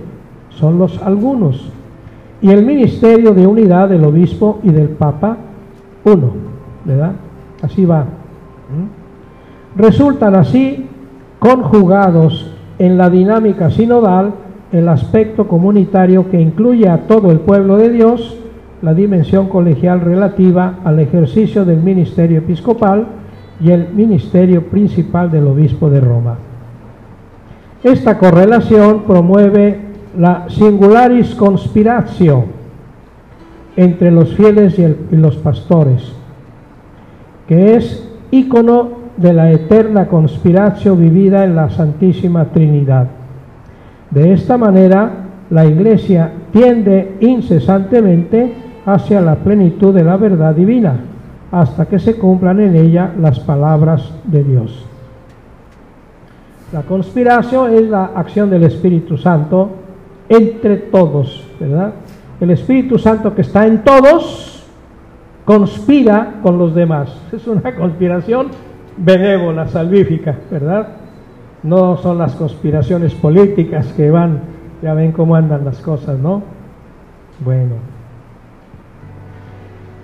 son 0.48 0.78
los 0.78 1.00
algunos. 1.02 1.70
Y 2.40 2.50
el 2.50 2.64
ministerio 2.64 3.34
de 3.34 3.46
unidad 3.46 3.90
del 3.90 4.04
obispo 4.04 4.58
y 4.62 4.70
del 4.70 4.88
papa, 4.88 5.36
uno, 6.04 6.49
¿verdad? 6.84 7.12
Así 7.62 7.84
va. 7.84 8.02
¿Mm? 8.02 9.80
Resultan 9.80 10.34
así 10.34 10.86
conjugados 11.38 12.52
en 12.78 12.96
la 12.98 13.10
dinámica 13.10 13.70
sinodal 13.70 14.32
el 14.72 14.88
aspecto 14.88 15.48
comunitario 15.48 16.30
que 16.30 16.40
incluye 16.40 16.88
a 16.88 17.06
todo 17.06 17.30
el 17.30 17.40
pueblo 17.40 17.76
de 17.76 17.90
Dios, 17.90 18.36
la 18.82 18.94
dimensión 18.94 19.48
colegial 19.48 20.00
relativa 20.00 20.76
al 20.84 21.00
ejercicio 21.00 21.64
del 21.64 21.82
ministerio 21.82 22.38
episcopal 22.38 23.06
y 23.60 23.70
el 23.70 23.88
ministerio 23.92 24.66
principal 24.66 25.30
del 25.30 25.46
obispo 25.46 25.90
de 25.90 26.00
Roma. 26.00 26.36
Esta 27.82 28.16
correlación 28.18 29.02
promueve 29.02 29.80
la 30.16 30.46
singularis 30.48 31.34
conspiratio 31.34 32.44
entre 33.76 34.10
los 34.10 34.34
fieles 34.34 34.78
y, 34.78 34.82
y 34.82 35.16
los 35.16 35.36
pastores, 35.36 36.12
que 37.50 37.74
es 37.74 38.08
ícono 38.30 38.90
de 39.16 39.32
la 39.32 39.50
eterna 39.50 40.06
conspiratio 40.06 40.94
vivida 40.94 41.42
en 41.42 41.56
la 41.56 41.68
Santísima 41.68 42.44
Trinidad. 42.44 43.08
De 44.08 44.32
esta 44.32 44.56
manera, 44.56 45.10
la 45.50 45.64
Iglesia 45.66 46.30
tiende 46.52 47.16
incesantemente 47.18 48.54
hacia 48.86 49.20
la 49.20 49.34
plenitud 49.34 49.92
de 49.92 50.04
la 50.04 50.16
verdad 50.16 50.54
divina, 50.54 51.00
hasta 51.50 51.86
que 51.86 51.98
se 51.98 52.14
cumplan 52.14 52.60
en 52.60 52.76
ella 52.76 53.14
las 53.20 53.40
palabras 53.40 54.12
de 54.26 54.44
Dios. 54.44 54.86
La 56.72 56.82
conspiración 56.82 57.74
es 57.74 57.90
la 57.90 58.12
acción 58.14 58.48
del 58.48 58.62
Espíritu 58.62 59.16
Santo 59.16 59.70
entre 60.28 60.76
todos, 60.76 61.48
¿verdad? 61.58 61.94
El 62.40 62.52
Espíritu 62.52 62.96
Santo 62.96 63.34
que 63.34 63.40
está 63.40 63.66
en 63.66 63.82
todos 63.82 64.49
conspira 65.44 66.34
con 66.42 66.58
los 66.58 66.74
demás. 66.74 67.14
Es 67.32 67.46
una 67.46 67.74
conspiración 67.74 68.48
benévola, 68.96 69.68
salvífica, 69.68 70.36
¿verdad? 70.50 70.88
No 71.62 71.96
son 71.98 72.18
las 72.18 72.34
conspiraciones 72.34 73.14
políticas 73.14 73.92
que 73.94 74.10
van, 74.10 74.40
ya 74.82 74.94
ven 74.94 75.12
cómo 75.12 75.36
andan 75.36 75.64
las 75.64 75.80
cosas, 75.80 76.18
¿no? 76.18 76.42
Bueno. 77.44 77.74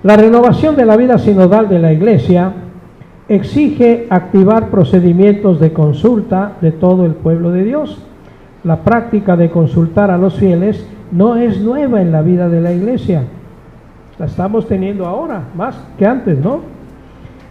La 0.02 0.16
renovación 0.16 0.76
de 0.76 0.86
la 0.86 0.96
vida 0.96 1.18
sinodal 1.18 1.68
de 1.68 1.78
la 1.78 1.92
Iglesia 1.92 2.52
exige 3.28 4.06
activar 4.08 4.70
procedimientos 4.70 5.58
de 5.58 5.72
consulta 5.72 6.52
de 6.60 6.72
todo 6.72 7.04
el 7.06 7.12
pueblo 7.12 7.50
de 7.50 7.64
Dios. 7.64 8.02
La 8.62 8.82
práctica 8.82 9.36
de 9.36 9.50
consultar 9.50 10.10
a 10.10 10.18
los 10.18 10.34
fieles 10.34 10.86
no 11.12 11.36
es 11.36 11.60
nueva 11.60 12.00
en 12.02 12.12
la 12.12 12.22
vida 12.22 12.48
de 12.48 12.60
la 12.60 12.72
Iglesia. 12.72 13.22
La 14.18 14.26
estamos 14.26 14.66
teniendo 14.66 15.06
ahora, 15.06 15.42
más 15.54 15.76
que 15.98 16.06
antes, 16.06 16.38
¿no? 16.38 16.60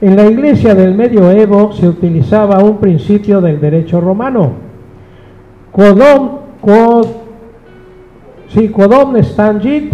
En 0.02 0.16
la 0.16 0.26
Iglesia 0.26 0.76
del 0.76 0.96
medioevo 0.96 1.72
se 1.74 1.88
utilizaba 1.88 2.64
un 2.64 2.78
principio 2.78 3.40
del 3.40 3.60
derecho 3.60 4.02
romano. 4.02 4.52
Quodom, 5.72 6.40
quod, 6.62 7.08
si 8.50 8.70
quodom 8.70 9.16
stangit 9.24 9.94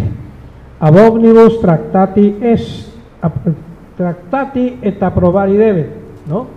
omnibus 0.79 1.59
tractati 1.61 2.37
es 2.41 2.91
tractati 3.97 4.79
et 4.81 5.01
y 5.01 5.53
debe, 5.57 5.89
¿no? 6.27 6.47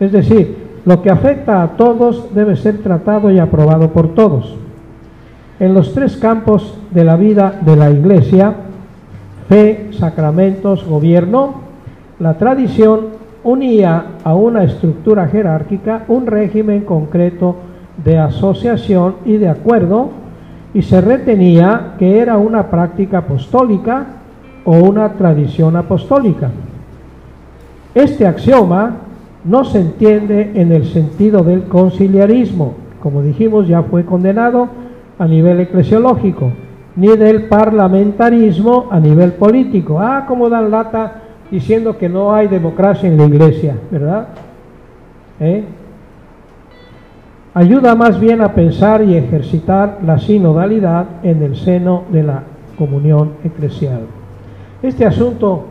Es 0.00 0.12
decir, 0.12 0.56
lo 0.84 1.00
que 1.00 1.10
afecta 1.10 1.62
a 1.62 1.76
todos 1.76 2.34
debe 2.34 2.56
ser 2.56 2.78
tratado 2.78 3.30
y 3.30 3.38
aprobado 3.38 3.90
por 3.90 4.14
todos. 4.14 4.56
en 5.62 5.74
los 5.74 5.94
tres 5.94 6.16
campos 6.16 6.76
de 6.90 7.04
la 7.04 7.14
vida 7.14 7.60
de 7.64 7.76
la 7.76 7.88
Iglesia, 7.88 8.52
fe, 9.48 9.88
sacramentos, 9.92 10.84
gobierno, 10.84 11.54
la 12.18 12.34
tradición 12.38 13.22
unía 13.44 14.04
a 14.24 14.34
una 14.34 14.64
estructura 14.64 15.26
jerárquica 15.28 16.04
un 16.08 16.26
régimen 16.26 16.82
concreto 16.82 17.56
de 18.04 18.18
asociación 18.18 19.16
y 19.24 19.36
de 19.36 19.48
acuerdo 19.48 20.10
y 20.74 20.82
se 20.82 21.00
retenía 21.00 21.94
que 21.98 22.18
era 22.18 22.38
una 22.38 22.70
práctica 22.70 23.18
apostólica 23.18 24.06
o 24.64 24.76
una 24.76 25.12
tradición 25.14 25.76
apostólica. 25.76 26.50
Este 27.94 28.26
axioma 28.26 28.96
no 29.44 29.64
se 29.64 29.80
entiende 29.80 30.52
en 30.54 30.72
el 30.72 30.86
sentido 30.86 31.42
del 31.42 31.64
conciliarismo, 31.64 32.74
como 33.02 33.22
dijimos 33.22 33.66
ya 33.66 33.82
fue 33.82 34.04
condenado 34.04 34.68
a 35.18 35.26
nivel 35.26 35.60
eclesiológico, 35.60 36.50
ni 36.96 37.08
del 37.16 37.44
parlamentarismo 37.44 38.88
a 38.90 39.00
nivel 39.00 39.32
político. 39.32 39.98
Ah, 40.00 40.24
como 40.26 40.48
dan 40.48 40.70
lata 40.70 41.22
diciendo 41.50 41.96
que 41.96 42.08
no 42.08 42.34
hay 42.34 42.48
democracia 42.48 43.08
en 43.08 43.16
la 43.16 43.24
iglesia, 43.24 43.76
¿verdad? 43.90 44.28
¿Eh? 45.40 45.64
Ayuda 47.54 47.94
más 47.94 48.18
bien 48.18 48.40
a 48.40 48.54
pensar 48.54 49.02
y 49.02 49.14
ejercitar 49.14 49.98
la 50.06 50.18
sinodalidad 50.18 51.06
en 51.22 51.42
el 51.42 51.56
seno 51.56 52.04
de 52.10 52.22
la 52.22 52.42
comunión 52.78 53.32
eclesial. 53.44 54.00
Este 54.82 55.04
asunto 55.04 55.66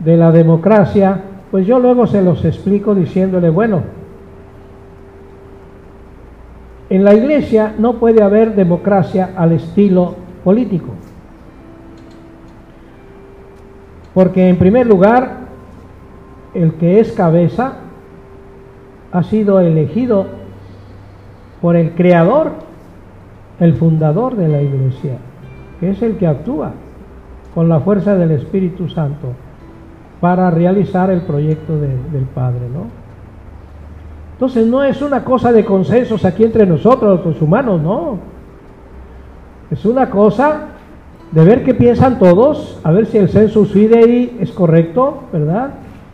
de 0.00 0.16
la 0.16 0.32
democracia, 0.32 1.20
pues 1.50 1.66
yo 1.66 1.78
luego 1.78 2.06
se 2.06 2.22
los 2.22 2.44
explico 2.44 2.94
diciéndole, 2.94 3.50
bueno, 3.50 3.82
en 6.88 7.04
la 7.04 7.14
iglesia 7.14 7.74
no 7.78 7.94
puede 7.94 8.22
haber 8.22 8.56
democracia 8.56 9.30
al 9.36 9.52
estilo 9.52 10.16
político. 10.44 10.88
Porque 14.14 14.48
en 14.48 14.56
primer 14.56 14.86
lugar, 14.86 15.38
el 16.54 16.74
que 16.74 17.00
es 17.00 17.12
cabeza 17.12 17.74
ha 19.12 19.22
sido 19.22 19.60
elegido 19.60 20.26
por 21.60 21.76
el 21.76 21.92
creador, 21.92 22.52
el 23.60 23.74
fundador 23.74 24.36
de 24.36 24.48
la 24.48 24.62
iglesia, 24.62 25.18
que 25.78 25.90
es 25.90 26.02
el 26.02 26.16
que 26.16 26.26
actúa 26.26 26.72
con 27.54 27.68
la 27.68 27.80
fuerza 27.80 28.14
del 28.16 28.30
Espíritu 28.32 28.88
Santo 28.88 29.28
para 30.20 30.50
realizar 30.50 31.10
el 31.10 31.22
proyecto 31.22 31.78
del 31.78 32.24
Padre, 32.34 32.68
¿no? 32.72 33.00
Entonces 34.32 34.66
no 34.66 34.82
es 34.82 35.02
una 35.02 35.22
cosa 35.22 35.52
de 35.52 35.64
consensos 35.64 36.24
aquí 36.24 36.44
entre 36.44 36.64
nosotros, 36.66 37.24
los 37.24 37.42
humanos, 37.42 37.82
no. 37.82 38.18
Es 39.70 39.84
una 39.84 40.10
cosa 40.10 40.68
de 41.30 41.44
ver 41.44 41.62
qué 41.62 41.74
piensan 41.74 42.18
todos, 42.18 42.80
a 42.82 42.90
ver 42.90 43.06
si 43.06 43.18
el 43.18 43.28
census 43.28 43.70
fidei 43.72 44.36
es 44.40 44.50
correcto, 44.50 45.24
¿verdad? 45.32 45.70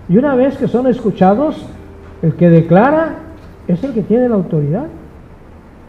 Y 0.09 0.19
una 0.19 0.35
vez 0.35 0.59
que 0.59 0.69
son 0.69 0.87
escuchados, 0.87 1.66
el 2.23 2.35
que 2.35 2.51
declara 2.51 3.16
es 3.66 3.83
el 3.83 3.92
que 3.95 4.03
tiene 4.03 4.29
la 4.29 4.35
autoridad, 4.35 4.87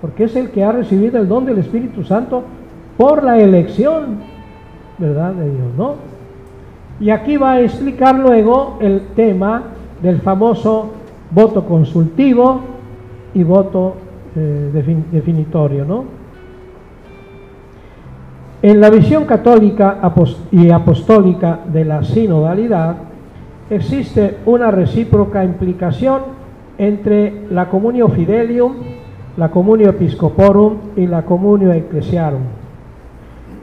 porque 0.01 0.25
es 0.25 0.35
el 0.35 0.51
que 0.51 0.63
ha 0.63 0.71
recibido 0.71 1.19
el 1.19 1.27
don 1.27 1.45
del 1.45 1.57
Espíritu 1.57 2.03
Santo 2.03 2.43
por 2.97 3.23
la 3.23 3.37
elección, 3.37 4.19
¿verdad? 4.97 5.33
De 5.33 5.45
Dios, 5.45 5.67
¿no? 5.77 5.95
Y 6.99 7.09
aquí 7.09 7.37
va 7.37 7.53
a 7.53 7.61
explicar 7.61 8.15
luego 8.17 8.77
el 8.79 9.09
tema 9.15 9.63
del 10.01 10.21
famoso 10.21 10.91
voto 11.31 11.65
consultivo 11.65 12.61
y 13.33 13.43
voto 13.43 13.95
eh, 14.35 14.97
definitorio, 15.11 15.85
¿no? 15.85 16.16
En 18.63 18.81
la 18.81 18.89
visión 18.89 19.25
católica 19.25 19.99
y 20.51 20.71
apostólica 20.71 21.59
de 21.71 21.85
la 21.85 22.03
sinodalidad 22.03 22.95
existe 23.69 24.37
una 24.47 24.71
recíproca 24.71 25.43
implicación 25.43 26.21
entre 26.79 27.45
la 27.51 27.69
comunio 27.69 28.09
fidelium, 28.09 28.73
la 29.37 29.51
comunio 29.51 29.89
episcoporum 29.89 30.73
y 30.95 31.05
la 31.05 31.21
comunio 31.23 31.71
ecclesiarum. 31.71 32.41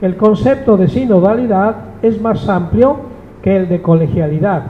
El 0.01 0.15
concepto 0.15 0.77
de 0.77 0.87
sinodalidad 0.87 1.75
es 2.01 2.21
más 2.21 2.47
amplio 2.47 2.97
que 3.41 3.57
el 3.57 3.67
de 3.67 3.81
colegialidad, 3.81 4.63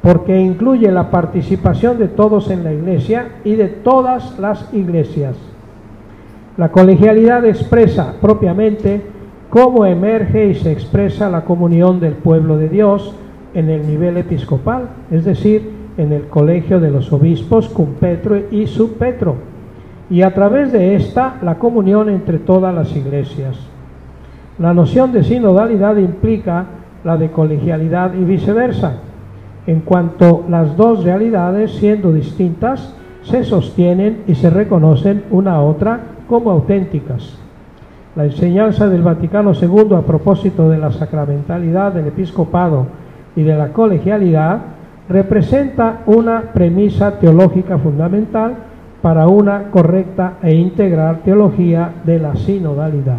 porque 0.00 0.40
incluye 0.40 0.90
la 0.90 1.10
participación 1.10 1.98
de 1.98 2.08
todos 2.08 2.50
en 2.50 2.64
la 2.64 2.72
iglesia 2.72 3.28
y 3.44 3.56
de 3.56 3.68
todas 3.68 4.38
las 4.38 4.72
iglesias. 4.72 5.36
La 6.56 6.70
colegialidad 6.70 7.44
expresa 7.44 8.14
propiamente 8.22 9.13
cómo 9.54 9.86
emerge 9.86 10.48
y 10.48 10.54
se 10.56 10.72
expresa 10.72 11.30
la 11.30 11.44
comunión 11.44 12.00
del 12.00 12.14
pueblo 12.14 12.58
de 12.58 12.68
Dios 12.68 13.14
en 13.54 13.70
el 13.70 13.86
nivel 13.86 14.16
episcopal, 14.16 14.88
es 15.12 15.24
decir, 15.24 15.70
en 15.96 16.12
el 16.12 16.26
colegio 16.26 16.80
de 16.80 16.90
los 16.90 17.12
obispos 17.12 17.68
cum 17.68 17.90
Petro 18.00 18.36
y 18.50 18.66
sub 18.66 18.96
Petro, 18.98 19.36
y 20.10 20.22
a 20.22 20.34
través 20.34 20.72
de 20.72 20.96
esta 20.96 21.36
la 21.40 21.54
comunión 21.60 22.10
entre 22.10 22.38
todas 22.38 22.74
las 22.74 22.96
iglesias. 22.96 23.56
La 24.58 24.74
noción 24.74 25.12
de 25.12 25.22
sinodalidad 25.22 25.98
implica 25.98 26.66
la 27.04 27.16
de 27.16 27.30
colegialidad 27.30 28.12
y 28.14 28.24
viceversa, 28.24 28.94
en 29.68 29.82
cuanto 29.82 30.42
las 30.48 30.76
dos 30.76 31.04
realidades, 31.04 31.76
siendo 31.76 32.12
distintas, 32.12 32.92
se 33.22 33.44
sostienen 33.44 34.24
y 34.26 34.34
se 34.34 34.50
reconocen 34.50 35.22
una 35.30 35.54
a 35.54 35.62
otra 35.62 36.00
como 36.26 36.50
auténticas. 36.50 37.43
La 38.16 38.24
enseñanza 38.24 38.88
del 38.88 39.02
Vaticano 39.02 39.52
II 39.60 39.96
a 39.96 40.02
propósito 40.02 40.68
de 40.68 40.78
la 40.78 40.92
sacramentalidad 40.92 41.92
del 41.92 42.06
episcopado 42.06 42.86
y 43.34 43.42
de 43.42 43.56
la 43.56 43.72
colegialidad 43.72 44.58
representa 45.08 46.02
una 46.06 46.52
premisa 46.52 47.18
teológica 47.18 47.76
fundamental 47.78 48.54
para 49.02 49.26
una 49.26 49.64
correcta 49.70 50.34
e 50.42 50.54
integral 50.54 51.22
teología 51.24 51.90
de 52.04 52.20
la 52.20 52.36
sinodalidad. 52.36 53.18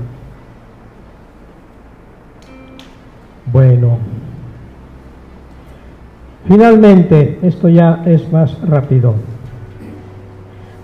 Bueno, 3.51 3.97
finalmente, 6.47 7.39
esto 7.41 7.67
ya 7.67 8.01
es 8.05 8.31
más 8.31 8.59
rápido. 8.61 9.13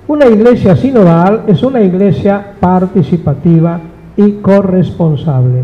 Una 0.07 0.27
iglesia 0.27 0.75
sinodal 0.75 1.43
es 1.47 1.63
una 1.63 1.79
iglesia 1.81 2.53
participativa 2.59 3.79
y 4.17 4.33
corresponsable. 4.33 5.63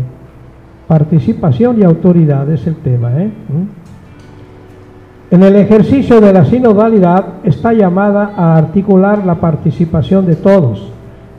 Participación 0.86 1.80
y 1.80 1.84
autoridad 1.84 2.50
es 2.50 2.66
el 2.66 2.76
tema. 2.76 3.10
¿eh? 3.20 3.26
¿Mm? 3.26 5.34
En 5.34 5.42
el 5.42 5.56
ejercicio 5.56 6.22
de 6.22 6.32
la 6.32 6.46
sinodalidad 6.46 7.24
está 7.44 7.74
llamada 7.74 8.32
a 8.34 8.56
articular 8.56 9.26
la 9.26 9.34
participación 9.34 10.24
de 10.24 10.36
todos, 10.36 10.90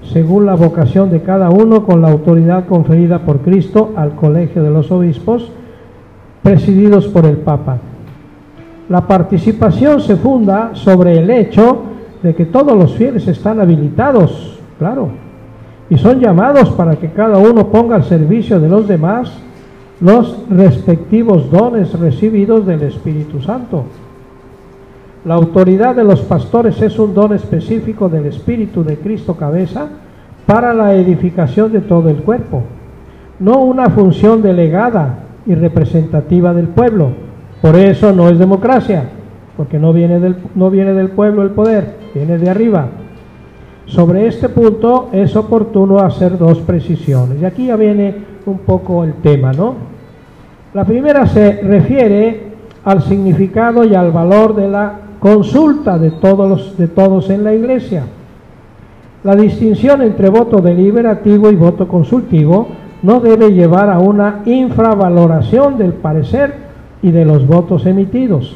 según 0.04 0.45
la 0.45 0.54
vocación 0.54 1.10
de 1.10 1.22
cada 1.22 1.50
uno 1.50 1.86
con 1.86 2.02
la 2.02 2.12
autoridad 2.12 2.67
conferida 2.67 3.19
por 3.19 3.39
Cristo 3.39 3.93
al 3.95 4.12
colegio 4.12 4.62
de 4.62 4.69
los 4.69 4.91
obispos, 4.91 5.52
presididos 6.43 7.08
por 7.08 7.26
el 7.26 7.38
Papa. 7.38 7.78
La 8.89 9.08
participación 9.08 10.02
se 10.02 10.15
funda 10.15 10.72
sobre 10.74 11.17
el 11.17 11.32
hecho 11.32 11.82
de 12.22 12.36
que 12.36 12.45
todos 12.45 12.78
los 12.78 12.93
fieles 12.93 13.28
están 13.28 13.60
habilitados, 13.60 14.60
claro, 14.78 15.10
y 15.89 15.97
son 15.97 16.19
llamados 16.19 16.69
para 16.71 16.95
que 16.97 17.10
cada 17.10 17.38
uno 17.38 17.67
ponga 17.67 17.95
al 17.95 18.04
servicio 18.04 18.60
de 18.60 18.69
los 18.69 18.88
demás 18.88 19.32
los 20.02 20.37
respectivos 20.50 21.50
dones 21.52 21.98
recibidos 22.00 22.65
del 22.65 22.83
Espíritu 22.83 23.42
Santo. 23.42 23.85
La 25.25 25.35
autoridad 25.35 25.96
de 25.96 26.04
los 26.04 26.21
pastores 26.21 26.81
es 26.81 26.98
un 26.98 27.13
don 27.13 27.33
específico 27.33 28.08
del 28.08 28.27
Espíritu 28.27 28.83
de 28.83 28.98
Cristo 28.98 29.35
cabeza 29.35 29.87
para 30.46 30.73
la 30.73 30.96
edificación 30.96 31.71
de 31.73 31.81
todo 31.81 32.10
el 32.10 32.17
cuerpo, 32.17 32.63
no 33.40 33.60
una 33.60 33.90
función 33.90 34.42
delegada 34.42 35.25
y 35.46 35.56
representativa 35.56 36.54
del 36.54 36.67
pueblo. 36.67 37.10
Por 37.62 37.75
eso 37.75 38.13
no 38.13 38.29
es 38.29 38.40
democracia, 38.40 39.04
porque 39.58 39.77
no 39.77 39.92
viene 39.92 40.19
del, 40.19 40.37
no 40.56 40.69
viene 40.69 40.94
del 40.94 41.10
pueblo 41.10 41.44
el 41.44 41.50
poder, 41.50 41.96
viene 42.13 42.37
de 42.37 42.50
arriba. 42.50 42.87
Sobre 43.90 44.27
este 44.27 44.50
punto 44.50 45.10
es 45.12 45.35
oportuno 45.35 45.98
hacer 45.98 46.37
dos 46.37 46.60
precisiones. 46.60 47.42
Y 47.42 47.46
aquí 47.46 47.65
ya 47.65 47.75
viene 47.75 48.13
un 48.46 48.60
poco 48.60 49.04
el 49.04 49.15
tema, 49.15 49.52
¿no? 49.52 49.73
La 50.75 50.85
primera 50.85 51.25
se 51.25 51.62
refiere 51.63 52.50
al 52.85 53.02
significado 53.02 53.83
y 53.83 53.96
al 53.96 54.12
valor 54.12 54.56
de 54.56 54.67
la 54.67 54.94
consulta 55.19 55.98
de 55.98 56.12
todos, 56.12 56.77
de 56.77 56.87
todos 56.87 57.31
en 57.31 57.44
la 57.44 57.54
iglesia. 57.56 58.04
La 59.23 59.35
distinción 59.35 60.04
entre 60.04 60.29
voto 60.29 60.62
deliberativo 60.62 61.50
y 61.50 61.56
voto 61.56 61.87
consultivo 61.87 62.67
no 63.02 63.19
debe 63.19 63.52
llevar 63.54 63.90
a 63.90 63.98
una 63.98 64.42
infravaloración 64.46 65.79
del 65.79 65.94
parecer 65.94 66.54
y 67.02 67.10
de 67.10 67.25
los 67.25 67.48
votos 67.48 67.87
emitidos. 67.87 68.56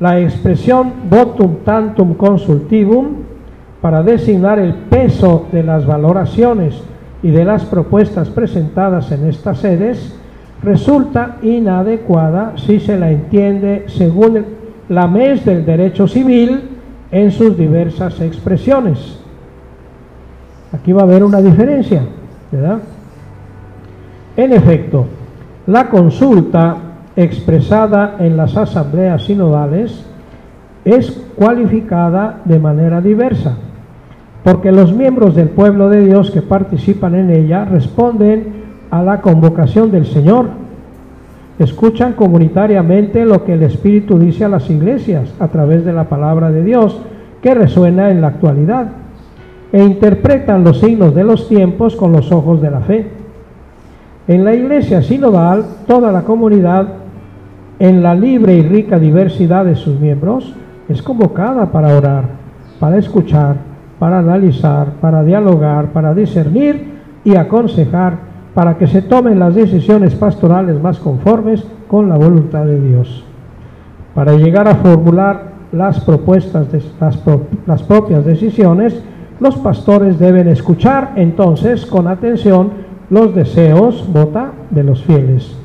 La 0.00 0.20
expresión 0.20 0.92
votum 1.08 1.58
tantum 1.64 2.14
consultivum 2.14 3.25
para 3.80 4.02
designar 4.02 4.58
el 4.58 4.74
peso 4.74 5.46
de 5.52 5.62
las 5.62 5.86
valoraciones 5.86 6.74
y 7.22 7.30
de 7.30 7.44
las 7.44 7.64
propuestas 7.64 8.28
presentadas 8.28 9.10
en 9.12 9.26
estas 9.26 9.58
sedes 9.58 10.14
resulta 10.62 11.36
inadecuada 11.42 12.54
si 12.56 12.80
se 12.80 12.98
la 12.98 13.10
entiende 13.10 13.84
según 13.88 14.44
la 14.88 15.06
mes 15.06 15.44
del 15.44 15.66
derecho 15.66 16.08
civil 16.08 16.62
en 17.10 17.30
sus 17.30 17.56
diversas 17.56 18.20
expresiones. 18.20 19.18
Aquí 20.72 20.92
va 20.92 21.02
a 21.02 21.04
haber 21.04 21.24
una 21.24 21.40
diferencia, 21.40 22.02
¿verdad? 22.50 22.78
En 24.36 24.52
efecto, 24.52 25.06
la 25.66 25.88
consulta 25.88 26.76
expresada 27.16 28.16
en 28.18 28.36
las 28.36 28.56
asambleas 28.56 29.24
sinodales 29.24 30.05
es 30.86 31.10
cualificada 31.34 32.42
de 32.44 32.60
manera 32.60 33.00
diversa, 33.00 33.56
porque 34.44 34.70
los 34.70 34.94
miembros 34.94 35.34
del 35.34 35.48
pueblo 35.48 35.90
de 35.90 36.06
Dios 36.06 36.30
que 36.30 36.42
participan 36.42 37.16
en 37.16 37.30
ella 37.30 37.64
responden 37.64 38.64
a 38.90 39.02
la 39.02 39.20
convocación 39.20 39.90
del 39.90 40.06
Señor, 40.06 40.46
escuchan 41.58 42.12
comunitariamente 42.12 43.24
lo 43.24 43.44
que 43.44 43.54
el 43.54 43.64
Espíritu 43.64 44.16
dice 44.16 44.44
a 44.44 44.48
las 44.48 44.70
iglesias 44.70 45.34
a 45.40 45.48
través 45.48 45.84
de 45.84 45.92
la 45.92 46.04
palabra 46.04 46.52
de 46.52 46.62
Dios 46.62 47.00
que 47.42 47.52
resuena 47.52 48.10
en 48.10 48.20
la 48.20 48.28
actualidad, 48.28 48.86
e 49.72 49.82
interpretan 49.82 50.62
los 50.62 50.78
signos 50.78 51.16
de 51.16 51.24
los 51.24 51.48
tiempos 51.48 51.96
con 51.96 52.12
los 52.12 52.30
ojos 52.30 52.62
de 52.62 52.70
la 52.70 52.80
fe. 52.80 53.08
En 54.28 54.44
la 54.44 54.54
iglesia 54.54 55.02
sinodal, 55.02 55.64
toda 55.88 56.12
la 56.12 56.22
comunidad, 56.22 56.86
en 57.80 58.04
la 58.04 58.14
libre 58.14 58.54
y 58.54 58.62
rica 58.62 59.00
diversidad 59.00 59.64
de 59.64 59.74
sus 59.74 59.98
miembros, 59.98 60.54
es 60.88 61.02
convocada 61.02 61.66
para 61.66 61.96
orar, 61.96 62.24
para 62.78 62.98
escuchar, 62.98 63.56
para 63.98 64.18
analizar, 64.18 64.88
para 65.00 65.22
dialogar, 65.22 65.92
para 65.92 66.14
discernir 66.14 66.96
y 67.24 67.36
aconsejar, 67.36 68.18
para 68.54 68.78
que 68.78 68.86
se 68.86 69.02
tomen 69.02 69.38
las 69.38 69.54
decisiones 69.54 70.14
pastorales 70.14 70.80
más 70.80 70.98
conformes 70.98 71.66
con 71.88 72.08
la 72.08 72.16
voluntad 72.16 72.64
de 72.64 72.80
Dios. 72.80 73.24
Para 74.14 74.34
llegar 74.34 74.68
a 74.68 74.76
formular 74.76 75.52
las 75.72 76.00
propuestas, 76.00 76.70
de, 76.72 76.82
las, 77.00 77.18
las 77.66 77.82
propias 77.82 78.24
decisiones, 78.24 79.02
los 79.40 79.56
pastores 79.56 80.18
deben 80.18 80.48
escuchar 80.48 81.12
entonces 81.16 81.84
con 81.84 82.08
atención 82.08 82.70
los 83.10 83.34
deseos, 83.34 84.08
vota, 84.12 84.52
de 84.70 84.82
los 84.82 85.02
fieles. 85.02 85.56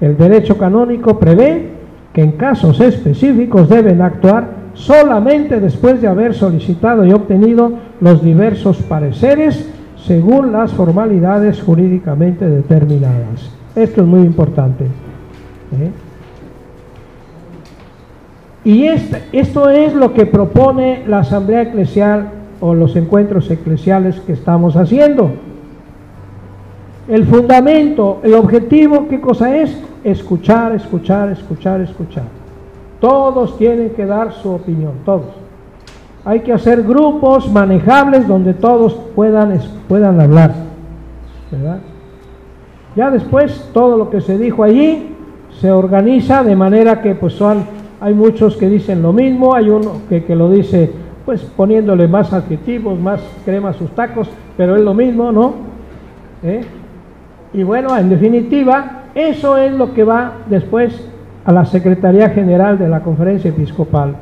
El 0.00 0.16
derecho 0.16 0.56
canónico 0.56 1.18
prevé 1.18 1.72
que 2.14 2.22
en 2.22 2.32
casos 2.32 2.80
específicos 2.80 3.68
deben 3.68 4.00
actuar 4.00 4.64
solamente 4.72 5.60
después 5.60 6.00
de 6.00 6.06
haber 6.06 6.32
solicitado 6.32 7.04
y 7.04 7.12
obtenido 7.12 7.72
los 8.00 8.22
diversos 8.22 8.78
pareceres 8.78 9.68
según 10.06 10.52
las 10.52 10.72
formalidades 10.72 11.60
jurídicamente 11.60 12.48
determinadas. 12.48 13.50
Esto 13.74 14.02
es 14.02 14.06
muy 14.06 14.20
importante. 14.20 14.84
¿eh? 14.84 15.90
Y 18.64 18.84
este, 18.84 19.22
esto 19.32 19.68
es 19.68 19.92
lo 19.92 20.14
que 20.14 20.24
propone 20.24 21.02
la 21.08 21.18
Asamblea 21.18 21.62
Eclesial 21.62 22.28
o 22.60 22.74
los 22.74 22.94
encuentros 22.94 23.50
eclesiales 23.50 24.20
que 24.20 24.32
estamos 24.32 24.76
haciendo. 24.76 25.32
El 27.06 27.26
fundamento, 27.26 28.20
el 28.22 28.34
objetivo, 28.34 29.06
¿qué 29.08 29.20
cosa 29.20 29.54
es? 29.56 29.78
Escuchar, 30.02 30.72
escuchar, 30.74 31.30
escuchar, 31.30 31.80
escuchar. 31.82 32.24
Todos 33.00 33.58
tienen 33.58 33.90
que 33.90 34.06
dar 34.06 34.32
su 34.32 34.50
opinión, 34.52 34.92
todos. 35.04 35.26
Hay 36.24 36.40
que 36.40 36.52
hacer 36.54 36.82
grupos 36.82 37.52
manejables 37.52 38.26
donde 38.26 38.54
todos 38.54 38.94
puedan, 39.14 39.60
puedan 39.86 40.18
hablar. 40.18 40.54
¿verdad? 41.50 41.80
Ya 42.96 43.10
después, 43.10 43.68
todo 43.74 43.98
lo 43.98 44.08
que 44.08 44.22
se 44.22 44.38
dijo 44.38 44.64
allí 44.64 45.10
se 45.60 45.70
organiza 45.70 46.42
de 46.42 46.56
manera 46.56 47.02
que 47.02 47.14
pues 47.14 47.34
son, 47.34 47.64
hay 48.00 48.14
muchos 48.14 48.56
que 48.56 48.68
dicen 48.68 49.02
lo 49.02 49.12
mismo, 49.12 49.54
hay 49.54 49.68
uno 49.68 50.00
que, 50.08 50.24
que 50.24 50.34
lo 50.34 50.50
dice 50.50 50.90
pues 51.26 51.42
poniéndole 51.42 52.08
más 52.08 52.32
adjetivos, 52.32 52.98
más 52.98 53.20
crema 53.44 53.70
a 53.70 53.72
sus 53.74 53.90
tacos, 53.90 54.28
pero 54.56 54.76
es 54.76 54.82
lo 54.82 54.94
mismo, 54.94 55.32
¿no? 55.32 55.54
¿Eh? 56.42 56.62
Y 57.54 57.62
bueno, 57.62 57.96
en 57.96 58.08
definitiva, 58.08 59.04
eso 59.14 59.56
es 59.56 59.72
lo 59.72 59.94
que 59.94 60.02
va 60.02 60.32
después 60.50 61.08
a 61.44 61.52
la 61.52 61.64
Secretaría 61.64 62.30
General 62.30 62.76
de 62.76 62.88
la 62.88 63.00
Conferencia 63.00 63.50
Episcopal. 63.50 64.16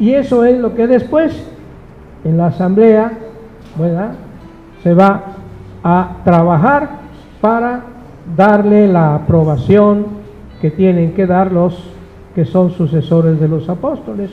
Y 0.00 0.14
eso 0.14 0.44
es 0.44 0.58
lo 0.58 0.74
que 0.74 0.88
después 0.88 1.32
en 2.24 2.36
la 2.36 2.46
Asamblea 2.46 3.12
se 4.82 4.92
va 4.92 5.22
a 5.84 6.16
trabajar 6.24 6.88
para 7.40 7.82
darle 8.36 8.88
la 8.88 9.14
aprobación 9.14 10.06
que 10.60 10.70
tienen 10.70 11.12
que 11.12 11.26
dar 11.26 11.52
los 11.52 11.90
que 12.34 12.44
son 12.44 12.72
sucesores 12.72 13.38
de 13.38 13.46
los 13.46 13.68
apóstoles. 13.68 14.30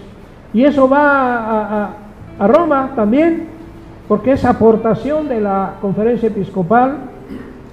Y 0.51 0.63
eso 0.63 0.89
va 0.89 1.91
a, 2.39 2.47
Roma 2.47 2.91
también, 2.95 3.47
porque 4.07 4.31
es 4.31 4.45
aportación 4.45 5.27
de 5.27 5.41
la 5.41 5.75
conferencia 5.81 6.27
episcopal 6.27 6.97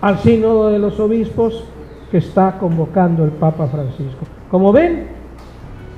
al 0.04 0.18
sínodo 0.18 0.68
de 0.68 0.78
los 0.78 1.00
obispos 1.00 1.64
que 2.10 2.18
está 2.18 2.58
convocando 2.58 3.24
el 3.24 3.30
Papa 3.30 3.68
Francisco. 3.68 4.26
Como 4.50 4.70
ven, 4.70 5.06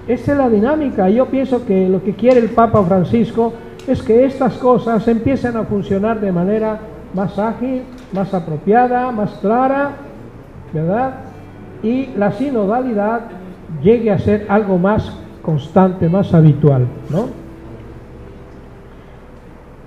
esa 0.06 0.30
es 0.30 0.38
la 0.38 0.48
dinámica. 0.48 1.10
Yo 1.10 1.26
pienso 1.26 1.66
que 1.66 1.88
lo 1.88 2.00
que 2.04 2.14
quiere 2.14 2.38
el 2.38 2.50
Papa 2.50 2.84
Francisco 2.84 3.52
es 3.84 4.00
que 4.04 4.24
estas 4.24 4.58
cosas 4.58 5.08
empiecen 5.08 5.56
a 5.56 5.64
funcionar 5.64 6.20
de 6.20 6.30
manera 6.30 6.78
más 7.14 7.36
ágil, 7.36 7.82
más 8.12 8.32
apropiada, 8.32 9.10
más 9.10 9.32
clara, 9.40 9.96
¿verdad? 10.72 11.14
Y 11.82 12.10
la 12.16 12.30
sinodalidad 12.30 13.22
llegue 13.82 14.12
a 14.12 14.20
ser 14.20 14.46
algo 14.48 14.78
más 14.78 15.18
constante, 15.42 16.08
más 16.08 16.32
habitual, 16.32 16.86
¿no? 17.10 17.26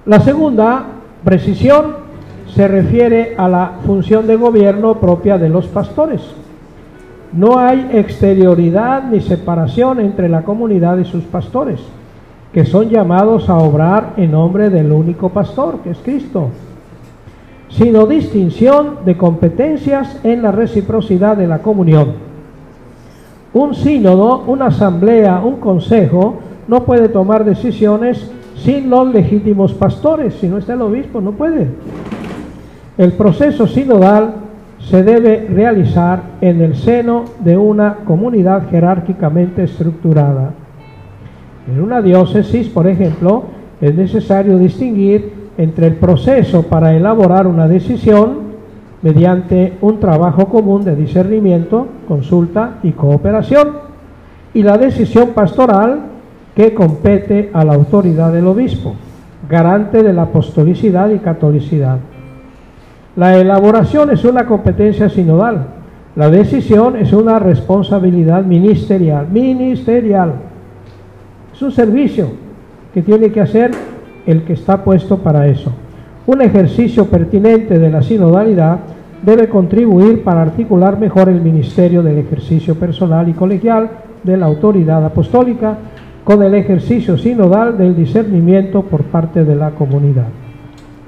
La 0.05 0.19
segunda 0.19 0.87
precisión 1.23 2.08
se 2.55 2.67
refiere 2.67 3.35
a 3.37 3.47
la 3.47 3.73
función 3.85 4.27
de 4.27 4.35
gobierno 4.35 4.95
propia 4.95 5.37
de 5.37 5.49
los 5.49 5.67
pastores. 5.67 6.21
No 7.31 7.59
hay 7.59 7.89
exterioridad 7.93 9.03
ni 9.03 9.21
separación 9.21 9.99
entre 9.99 10.29
la 10.29 10.41
comunidad 10.41 10.97
y 10.97 11.05
sus 11.05 11.23
pastores, 11.25 11.79
que 12.53 12.65
son 12.65 12.89
llamados 12.89 13.49
a 13.49 13.57
obrar 13.57 14.13
en 14.17 14.31
nombre 14.31 14.69
del 14.69 14.91
único 14.91 15.29
pastor, 15.29 15.79
que 15.83 15.91
es 15.91 15.99
Cristo, 15.99 16.49
sino 17.69 18.07
distinción 18.07 19.05
de 19.05 19.15
competencias 19.15 20.19
en 20.23 20.41
la 20.41 20.51
reciprocidad 20.51 21.37
de 21.37 21.47
la 21.47 21.59
comunión. 21.59 22.13
Un 23.53 23.75
sínodo, 23.75 24.43
una 24.47 24.67
asamblea, 24.67 25.41
un 25.43 25.57
consejo 25.57 26.39
no 26.67 26.83
puede 26.83 27.09
tomar 27.09 27.45
decisiones 27.45 28.31
sin 28.55 28.89
los 28.89 29.07
legítimos 29.13 29.73
pastores, 29.73 30.33
si 30.35 30.47
no 30.47 30.57
está 30.57 30.73
el 30.73 30.81
obispo, 30.81 31.21
no 31.21 31.31
puede. 31.31 31.67
El 32.99 33.13
proceso 33.13 33.65
sinodal 33.65 34.33
se 34.77 35.03
debe 35.03 35.47
realizar 35.49 36.21
en 36.41 36.59
el 36.59 36.75
seno 36.75 37.23
de 37.39 37.55
una 37.55 37.99
comunidad 38.03 38.69
jerárquicamente 38.69 39.63
estructurada. 39.63 40.51
En 41.71 41.81
una 41.81 42.01
diócesis, 42.01 42.67
por 42.67 42.87
ejemplo, 42.87 43.43
es 43.79 43.95
necesario 43.95 44.57
distinguir 44.57 45.31
entre 45.57 45.87
el 45.87 45.93
proceso 45.93 46.63
para 46.63 46.93
elaborar 46.93 47.47
una 47.47 47.69
decisión 47.69 48.49
mediante 49.01 49.77
un 49.79 50.01
trabajo 50.01 50.49
común 50.49 50.83
de 50.83 50.97
discernimiento, 50.97 51.87
consulta 52.05 52.79
y 52.83 52.91
cooperación, 52.91 53.77
y 54.53 54.61
la 54.61 54.77
decisión 54.77 55.29
pastoral 55.29 56.01
que 56.53 56.73
compete 56.73 57.49
a 57.53 57.63
la 57.63 57.75
autoridad 57.75 58.33
del 58.33 58.47
obispo, 58.47 58.95
garante 59.49 60.03
de 60.03 60.11
la 60.11 60.23
apostolicidad 60.23 61.09
y 61.11 61.19
catolicidad. 61.19 61.99
La 63.15 63.37
elaboración 63.37 64.11
es 64.11 64.23
una 64.23 64.45
competencia 64.45 65.09
sinodal. 65.09 65.65
La 66.15 66.29
decisión 66.29 66.95
es 66.95 67.13
una 67.13 67.39
responsabilidad 67.39 68.43
ministerial. 68.43 69.27
Ministerial. 69.31 70.33
Es 71.53 71.61
un 71.61 71.71
servicio 71.71 72.27
que 72.93 73.01
tiene 73.01 73.31
que 73.31 73.41
hacer 73.41 73.71
el 74.25 74.43
que 74.43 74.53
está 74.53 74.83
puesto 74.83 75.17
para 75.17 75.47
eso. 75.47 75.71
Un 76.27 76.41
ejercicio 76.41 77.05
pertinente 77.05 77.79
de 77.79 77.89
la 77.89 78.01
sinodalidad 78.01 78.79
debe 79.23 79.49
contribuir 79.49 80.23
para 80.23 80.41
articular 80.41 80.99
mejor 80.99 81.29
el 81.29 81.41
ministerio 81.41 82.03
del 82.03 82.19
ejercicio 82.19 82.75
personal 82.75 83.27
y 83.27 83.33
colegial 83.33 83.89
de 84.23 84.37
la 84.37 84.45
autoridad 84.45 85.03
apostólica 85.03 85.77
con 86.23 86.43
el 86.43 86.53
ejercicio 86.53 87.17
sinodal 87.17 87.77
del 87.77 87.95
discernimiento 87.95 88.83
por 88.83 89.03
parte 89.03 89.43
de 89.43 89.55
la 89.55 89.71
comunidad. 89.71 90.27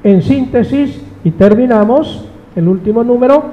En 0.03 0.21
síntesis, 0.21 1.01
y 1.23 1.31
terminamos 1.31 2.25
el 2.55 2.67
último 2.67 3.03
número. 3.03 3.43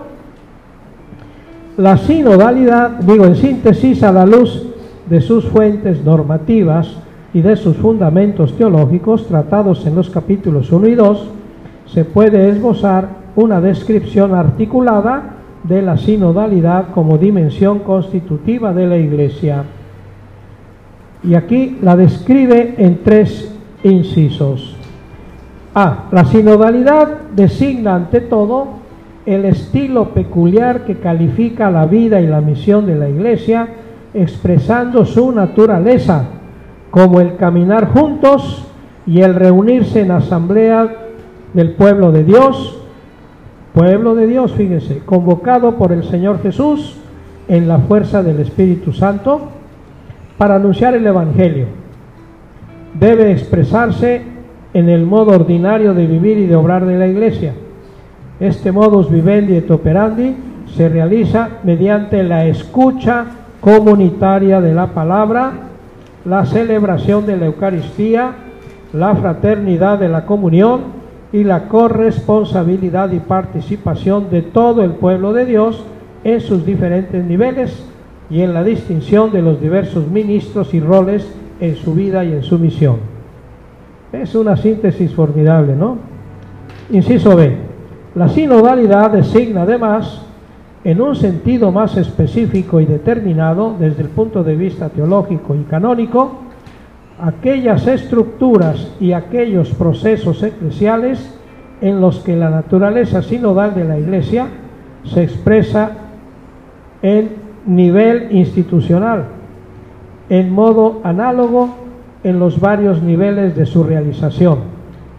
La 1.77 1.97
sinodalidad, 1.97 2.91
digo 3.01 3.25
en 3.25 3.37
síntesis, 3.37 4.03
a 4.03 4.13
la 4.13 4.27
luz 4.27 4.67
de 5.09 5.21
sus 5.21 5.45
fuentes 5.45 6.05
normativas 6.05 6.89
y 7.33 7.41
de 7.41 7.57
sus 7.57 7.77
fundamentos 7.77 8.57
teológicos 8.57 9.27
tratados 9.27 9.87
en 9.87 9.95
los 9.95 10.11
capítulos 10.11 10.73
1 10.73 10.89
y 10.89 10.95
2, 10.95 11.29
se 11.87 12.05
puede 12.05 12.49
esbozar 12.49 13.09
una 13.37 13.61
descripción 13.61 14.35
articulada 14.35 15.37
de 15.63 15.83
la 15.83 15.97
sinodalidad 15.97 16.89
como 16.95 17.19
dimensión 17.19 17.81
constitutiva 17.81 18.73
de 18.73 18.87
la 18.87 18.97
Iglesia. 18.97 19.65
Y 21.23 21.35
aquí 21.35 21.79
la 21.83 21.97
describe 21.97 22.75
en 22.79 23.03
tres 23.03 23.55
incisos. 23.83 24.78
A. 25.81 26.09
La 26.11 26.25
sinodalidad 26.25 27.07
designa 27.37 27.95
ante 27.95 28.21
todo 28.21 28.67
el 29.27 29.45
estilo 29.45 30.09
peculiar 30.09 30.85
que 30.85 30.97
califica 30.97 31.71
la 31.71 31.87
vida 31.87 32.21
y 32.21 32.27
la 32.27 32.41
misión 32.41 32.85
de 32.85 32.97
la 32.97 33.09
Iglesia, 33.09 33.69
expresando 34.13 35.05
su 35.05 35.31
naturaleza 35.31 36.25
como 36.91 37.21
el 37.21 37.37
caminar 37.37 37.93
juntos 37.93 38.67
y 39.07 39.21
el 39.21 39.37
reunirse 39.37 40.01
en 40.01 40.11
asamblea 40.11 40.97
del 41.55 41.71
pueblo 41.75 42.11
de 42.11 42.25
Dios, 42.25 42.83
pueblo 43.73 44.17
de 44.17 44.27
Dios, 44.27 44.55
fíjense, 44.55 44.99
convocado 45.05 45.77
por 45.77 45.93
el 45.93 46.03
Señor 46.03 46.43
Jesús 46.43 46.97
en 47.47 47.69
la 47.69 47.79
fuerza 47.79 48.25
del 48.25 48.41
Espíritu 48.41 48.93
Santo 48.93 49.43
para 50.39 50.57
anunciar 50.57 50.97
el 50.97 51.07
Evangelio. 51.07 51.67
Debe 52.99 53.31
expresarse 53.31 54.38
en 54.79 54.89
el 54.89 55.05
modo 55.05 55.33
ordinario 55.33 55.95
de 55.95 56.07
vivir 56.07 56.39
y 56.39 56.47
de 56.47 56.57
obrar 56.57 56.87
de 56.87 56.99
la 56.99 57.07
iglesia. 57.07 57.55
Este 58.39 58.71
modus 58.71 59.11
vivendi 59.11 59.57
et 59.57 59.71
operandi 59.71 60.35
se 60.77 60.89
realiza 60.89 61.49
mediante 61.65 62.23
la 62.23 62.47
escucha 62.47 63.25
comunitaria 63.61 64.61
de 64.61 64.75
la 64.75 64.89
palabra, 64.89 65.53
la 66.25 66.47
celebración 66.47 67.27
de 67.27 67.37
la 67.37 67.47
Eucaristía, 67.47 68.33
la 68.93 69.15
fraternidad 69.17 69.99
de 69.99 70.09
la 70.09 70.25
comunión, 70.25 70.99
y 71.33 71.45
la 71.45 71.69
corresponsabilidad 71.69 73.13
y 73.13 73.21
participación 73.21 74.31
de 74.31 74.43
todo 74.43 74.83
el 74.83 74.93
pueblo 74.93 75.33
de 75.33 75.45
Dios 75.45 75.85
en 76.25 76.41
sus 76.41 76.65
diferentes 76.65 77.25
niveles 77.25 77.85
y 78.31 78.41
en 78.43 78.55
la 78.55 78.65
distinción 78.65 79.31
de 79.31 79.43
los 79.43 79.61
diversos 79.61 80.09
ministros 80.09 80.73
y 80.75 80.81
roles 80.81 81.29
en 81.61 81.77
su 81.77 81.95
vida 81.95 82.25
y 82.25 82.33
en 82.33 82.43
su 82.43 82.59
misión. 82.59 83.18
Es 84.13 84.35
una 84.35 84.57
síntesis 84.57 85.13
formidable, 85.15 85.77
¿no? 85.77 85.99
Inciso 86.91 87.37
B. 87.37 87.57
La 88.15 88.29
sinodalidad 88.29 89.11
designa 89.11 89.63
además, 89.63 90.23
en 90.83 91.01
un 91.03 91.15
sentido 91.15 91.71
más 91.71 91.97
específico 91.97 92.81
y 92.81 92.87
determinado 92.87 93.75
desde 93.79 94.03
el 94.03 94.09
punto 94.09 94.43
de 94.43 94.57
vista 94.57 94.89
teológico 94.89 95.55
y 95.55 95.65
canónico, 95.65 96.39
aquellas 97.21 97.87
estructuras 97.87 98.95
y 98.99 99.13
aquellos 99.13 99.71
procesos 99.71 100.43
eclesiales 100.43 101.39
en 101.81 102.01
los 102.01 102.21
que 102.21 102.35
la 102.37 102.49
naturaleza 102.49 103.23
sinodal 103.23 103.75
de 103.75 103.85
la 103.85 103.99
Iglesia 103.99 104.47
se 105.05 105.23
expresa 105.23 105.91
en 107.03 107.37
nivel 107.67 108.29
institucional, 108.35 109.27
en 110.31 110.51
modo 110.51 111.01
análogo 111.05 111.88
en 112.25 112.39
los 112.39 112.61
varios 112.61 113.03
niveles 113.03 113.57
de 113.57 113.67
su 113.67 113.85
realización, 113.85 114.59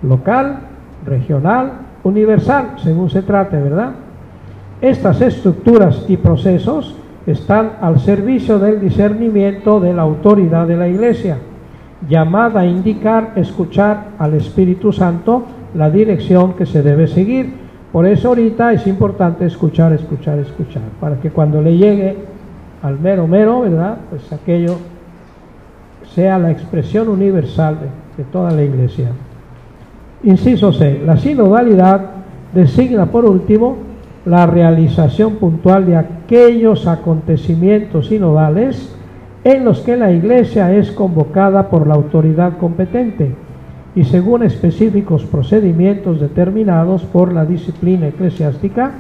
local, 0.03 0.59
regional, 1.05 1.71
universal, 2.03 2.75
según 2.77 3.09
se 3.09 3.21
trate, 3.21 3.57
¿verdad? 3.57 3.91
Estas 4.81 5.21
estructuras 5.21 6.05
y 6.07 6.17
procesos 6.17 6.95
están 7.25 7.73
al 7.81 7.99
servicio 7.99 8.59
del 8.59 8.79
discernimiento 8.79 9.79
de 9.79 9.93
la 9.93 10.03
autoridad 10.03 10.67
de 10.67 10.77
la 10.77 10.87
Iglesia 10.87 11.37
llamada 12.07 12.61
a 12.61 12.65
indicar, 12.65 13.33
escuchar 13.35 14.11
al 14.17 14.33
Espíritu 14.33 14.93
Santo 14.93 15.43
la 15.75 15.89
dirección 15.89 16.53
que 16.53 16.65
se 16.65 16.81
debe 16.81 17.07
seguir. 17.07 17.53
Por 17.91 18.05
eso 18.05 18.29
ahorita 18.29 18.71
es 18.73 18.87
importante 18.87 19.45
escuchar, 19.45 19.93
escuchar, 19.93 20.39
escuchar, 20.39 20.83
para 20.99 21.17
que 21.17 21.31
cuando 21.31 21.61
le 21.61 21.75
llegue 21.75 22.17
al 22.81 22.99
mero 22.99 23.27
mero, 23.27 23.61
¿verdad? 23.61 23.97
Pues 24.09 24.31
aquello 24.31 24.77
sea 26.13 26.37
la 26.37 26.51
expresión 26.51 27.09
universal 27.09 27.77
de, 28.17 28.23
toda 28.25 28.51
la 28.51 28.63
iglesia. 28.63 29.07
Inciso 30.23 30.73
C. 30.73 31.01
La 31.05 31.17
sinodalidad 31.17 32.01
designa 32.53 33.05
por 33.05 33.25
último 33.25 33.77
la 34.25 34.45
realización 34.45 35.35
puntual 35.35 35.85
de 35.85 35.95
aquellos 35.95 36.87
acontecimientos 36.87 38.07
sinodales 38.07 38.95
en 39.43 39.63
los 39.63 39.79
que 39.79 39.95
la 39.95 40.11
Iglesia 40.11 40.75
es 40.75 40.91
convocada 40.91 41.69
por 41.69 41.87
la 41.87 41.95
autoridad 41.95 42.57
competente 42.57 43.33
y 43.95 44.03
según 44.03 44.43
específicos 44.43 45.23
procedimientos 45.25 46.19
determinados 46.19 47.03
por 47.05 47.33
la 47.33 47.45
disciplina 47.45 48.07
eclesiástica, 48.07 48.91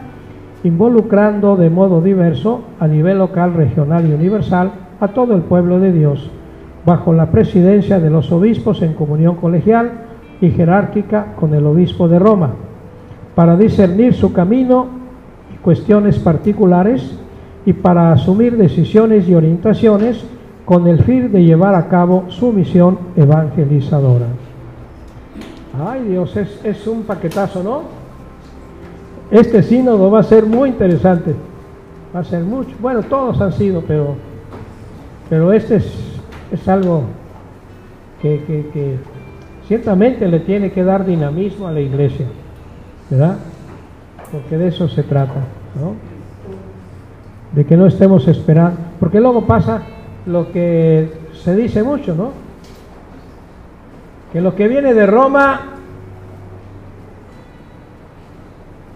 involucrando 0.63 1.57
de 1.57 1.69
modo 1.69 2.01
diverso 2.01 2.61
a 2.79 2.87
nivel 2.87 3.19
local, 3.19 3.53
regional 3.53 4.07
y 4.09 4.13
universal 4.13 4.71
a 4.99 5.09
todo 5.09 5.35
el 5.35 5.41
pueblo 5.41 5.79
de 5.79 5.91
Dios, 5.91 6.31
bajo 6.85 7.13
la 7.13 7.27
presidencia 7.27 7.99
de 7.99 8.09
los 8.09 8.31
obispos 8.31 8.81
en 8.81 8.93
comunión 8.93 9.35
colegial 9.35 9.91
y 10.41 10.51
jerárquica 10.51 11.33
con 11.35 11.53
el 11.53 11.65
obispo 11.65 12.07
de 12.07 12.19
Roma, 12.19 12.51
para 13.35 13.57
discernir 13.57 14.13
su 14.13 14.33
camino 14.33 14.87
y 15.53 15.57
cuestiones 15.57 16.17
particulares 16.19 17.19
y 17.65 17.73
para 17.73 18.11
asumir 18.11 18.57
decisiones 18.57 19.27
y 19.27 19.35
orientaciones 19.35 20.23
con 20.65 20.87
el 20.87 21.03
fin 21.03 21.31
de 21.31 21.43
llevar 21.43 21.75
a 21.75 21.87
cabo 21.87 22.25
su 22.29 22.51
misión 22.51 22.97
evangelizadora. 23.15 24.27
Ay 25.85 26.03
Dios, 26.03 26.35
es, 26.37 26.59
es 26.63 26.87
un 26.87 27.03
paquetazo, 27.03 27.63
¿no? 27.63 27.99
Este 29.31 29.61
sínodo 29.61 30.09
va 30.09 30.19
a 30.19 30.23
ser 30.23 30.45
muy 30.45 30.69
interesante. 30.69 31.35
Va 32.15 32.21
a 32.21 32.23
ser 32.23 32.43
mucho. 32.43 32.75
Bueno, 32.79 33.03
todos 33.03 33.39
han 33.41 33.53
sido, 33.53 33.83
pero, 33.87 34.15
pero 35.29 35.53
este 35.53 35.75
es, 35.75 36.08
es 36.51 36.67
algo 36.67 37.03
que, 38.21 38.97
ciertamente 39.67 40.27
le 40.27 40.39
tiene 40.39 40.71
que 40.71 40.83
dar 40.83 41.05
dinamismo 41.05 41.67
a 41.67 41.71
la 41.71 41.79
iglesia, 41.79 42.25
¿verdad? 43.09 43.37
Porque 44.31 44.57
de 44.57 44.67
eso 44.67 44.87
se 44.87 45.03
trata, 45.03 45.41
¿no? 45.79 45.95
de 47.51 47.65
que 47.65 47.75
no 47.75 47.87
estemos 47.87 48.27
esperando, 48.27 48.79
porque 48.99 49.19
luego 49.19 49.45
pasa 49.45 49.81
lo 50.25 50.51
que 50.51 51.11
se 51.33 51.55
dice 51.55 51.83
mucho, 51.83 52.13
¿no? 52.15 52.31
Que 54.31 54.41
lo 54.41 54.55
que 54.55 54.67
viene 54.67 54.93
de 54.93 55.07
Roma 55.07 55.61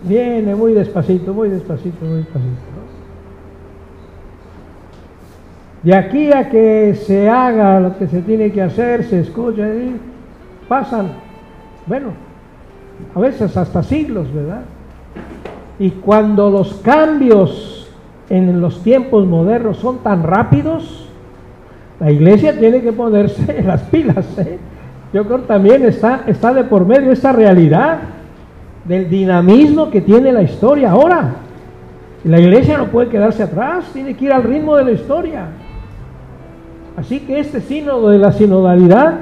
viene 0.03 0.53
muy 0.55 0.73
despacito, 0.73 1.33
muy 1.33 1.49
despacito, 1.49 2.05
muy 2.05 2.17
despacito. 2.17 2.49
¿no? 2.49 2.83
De 5.83 5.93
aquí 5.93 6.31
a 6.31 6.49
que 6.49 6.95
se 6.95 7.29
haga 7.29 7.79
lo 7.81 7.97
que 7.97 8.07
se 8.07 8.21
tiene 8.21 8.51
que 8.51 8.61
hacer, 8.61 9.03
se 9.03 9.19
escucha, 9.19 9.67
y 9.67 9.99
pasan, 10.69 11.09
bueno, 11.85 12.13
a 13.13 13.19
veces 13.19 13.57
hasta 13.57 13.83
siglos, 13.83 14.33
¿verdad? 14.33 14.61
Y 15.79 15.91
cuando 15.91 16.49
los 16.49 16.75
cambios 16.75 17.91
en 18.29 18.61
los 18.61 18.81
tiempos 18.81 19.25
modernos 19.25 19.77
son 19.77 19.97
tan 19.97 20.23
rápidos, 20.23 21.09
la 21.99 22.11
iglesia 22.11 22.57
tiene 22.57 22.81
que 22.81 22.93
ponerse 22.93 23.61
las 23.65 23.81
pilas. 23.83 24.25
¿eh? 24.37 24.57
Yo 25.11 25.25
creo 25.25 25.41
que 25.41 25.47
también 25.47 25.83
está, 25.83 26.21
está 26.27 26.53
de 26.53 26.63
por 26.63 26.85
medio 26.85 27.11
esta 27.11 27.33
realidad 27.33 27.99
del 28.85 29.09
dinamismo 29.09 29.89
que 29.89 29.99
tiene 29.99 30.31
la 30.31 30.43
historia 30.43 30.91
ahora. 30.91 31.35
La 32.23 32.39
iglesia 32.39 32.77
no 32.77 32.87
puede 32.87 33.09
quedarse 33.09 33.43
atrás, 33.43 33.83
tiene 33.91 34.15
que 34.15 34.25
ir 34.25 34.31
al 34.31 34.43
ritmo 34.43 34.77
de 34.77 34.85
la 34.85 34.91
historia. 34.91 35.47
Así 36.97 37.19
que 37.21 37.39
este 37.39 37.61
sínodo 37.61 38.09
de 38.09 38.19
la 38.19 38.31
sinodalidad 38.31 39.15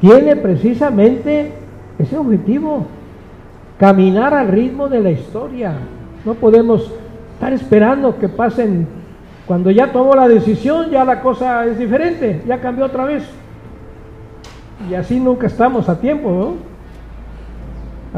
tiene 0.00 0.36
precisamente 0.36 1.52
ese 1.98 2.16
objetivo, 2.16 2.86
caminar 3.78 4.34
al 4.34 4.48
ritmo 4.48 4.88
de 4.88 5.00
la 5.00 5.10
historia. 5.10 5.74
No 6.24 6.34
podemos 6.34 6.90
estar 7.34 7.52
esperando 7.52 8.18
que 8.18 8.28
pasen, 8.28 8.86
cuando 9.46 9.70
ya 9.70 9.92
tomó 9.92 10.14
la 10.14 10.26
decisión, 10.28 10.90
ya 10.90 11.04
la 11.04 11.20
cosa 11.20 11.66
es 11.66 11.78
diferente, 11.78 12.42
ya 12.46 12.60
cambió 12.60 12.86
otra 12.86 13.04
vez. 13.04 13.24
Y 14.90 14.94
así 14.94 15.20
nunca 15.20 15.46
estamos 15.46 15.88
a 15.88 16.00
tiempo, 16.00 16.30
¿no? 16.30 16.74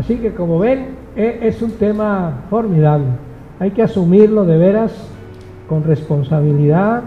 Así 0.01 0.17
que 0.17 0.35
como 0.35 0.59
ven, 0.59 0.89
e, 1.17 1.41
es 1.43 1.63
un 1.63 1.73
tema 1.73 2.45
formidable. 2.51 3.07
Hay 3.59 3.71
que 3.71 3.83
asumirlo 3.83 4.45
de 4.45 4.59
veras 4.59 4.93
con 5.69 5.85
responsabilidad, 5.85 7.05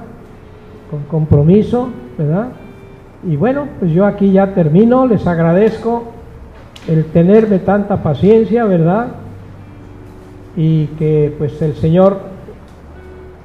con 0.90 1.04
compromiso, 1.04 1.90
¿verdad? 2.18 2.50
Y 3.28 3.36
bueno, 3.36 3.66
pues 3.80 3.92
yo 3.92 4.06
aquí 4.06 4.32
ya 4.32 4.54
termino, 4.54 5.06
les 5.06 5.26
agradezco 5.28 6.06
el 6.88 7.06
tenerme 7.06 7.60
tanta 7.60 8.02
paciencia, 8.02 8.66
¿verdad? 8.66 9.08
y 10.56 10.88
que 10.98 11.34
pues 11.38 11.62
el 11.62 11.76
Señor 11.76 12.20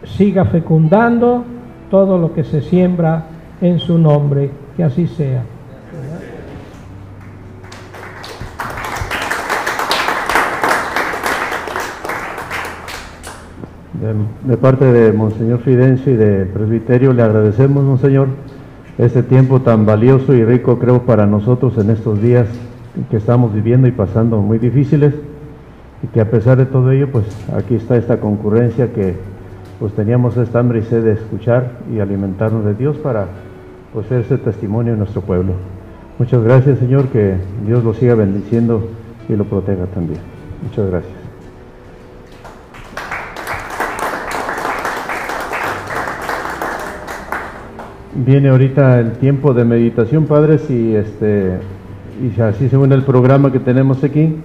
siga 0.05 0.47
fecundando 0.47 1.45
todo 1.88 2.18
lo 2.18 2.34
que 2.34 2.42
se 2.42 2.61
siembra 2.61 3.26
en 3.61 3.78
su 3.78 3.99
nombre, 3.99 4.51
que 4.76 4.82
así 4.82 5.07
sea. 5.07 5.45
De, 14.46 14.59
parte 14.59 14.84
de 14.84 15.14
Monseñor 15.14 15.61
Fidencio 15.61 16.12
y 16.12 16.16
de 16.16 16.44
Presbiterio 16.44 17.14
le 17.14 17.22
agradecemos, 17.22 17.84
Monseñor, 17.84 18.28
este 18.98 19.22
tiempo 19.22 19.62
tan 19.62 19.86
valioso 19.86 20.34
y 20.34 20.44
rico, 20.44 20.78
creo, 20.78 21.07
para 21.07 21.24
nosotros 21.24 21.78
en 21.78 21.88
estos 21.88 22.20
días 22.20 22.46
que 23.11 23.16
estamos 23.16 23.55
viviendo 23.55 23.88
y 23.88 23.92
pasando 23.92 24.42
muy 24.42 24.59
difíciles 24.59 25.14
y 26.02 26.09
que 26.09 26.20
a 26.20 26.30
pesar 26.30 26.59
de 26.59 26.66
todo 26.66 26.90
ello, 26.90 27.11
pues 27.11 27.24
aquí 27.57 27.76
está 27.76 27.96
esta 27.96 28.20
concurrencia 28.20 28.92
que 28.92 29.14
pues 29.80 29.94
teníamos 29.94 30.36
esta 30.36 30.59
hambre 30.59 30.80
y 30.80 30.82
sed 30.82 31.02
de 31.02 31.12
escuchar 31.12 31.70
y 31.90 32.00
alimentarnos 32.00 32.62
de 32.66 32.74
Dios 32.74 32.98
para 32.98 33.28
pues 33.94 34.07
ser 34.09 34.20
ese 34.20 34.36
testimonio 34.36 34.92
en 34.92 34.98
nuestro 34.98 35.22
pueblo. 35.22 35.55
Muchas 36.18 36.42
gracias, 36.44 36.78
Señor, 36.78 37.09
que 37.09 37.36
Dios 37.66 37.82
lo 37.82 37.94
siga 37.94 38.14
bendiciendo 38.14 38.86
y 39.30 39.34
lo 39.34 39.44
proteja 39.44 39.86
también. 39.86 40.20
Muchas 40.62 40.90
gracias. 40.90 41.24
Viene 48.16 48.48
ahorita 48.48 49.00
el 49.00 49.12
tiempo 49.12 49.54
de 49.54 49.64
meditación, 49.64 50.26
padres, 50.26 50.70
y 50.70 50.94
este 50.94 51.58
y 52.22 52.40
así 52.40 52.68
según 52.68 52.92
el 52.92 53.02
programa 53.02 53.50
que 53.50 53.58
tenemos 53.58 54.04
aquí, 54.04 54.36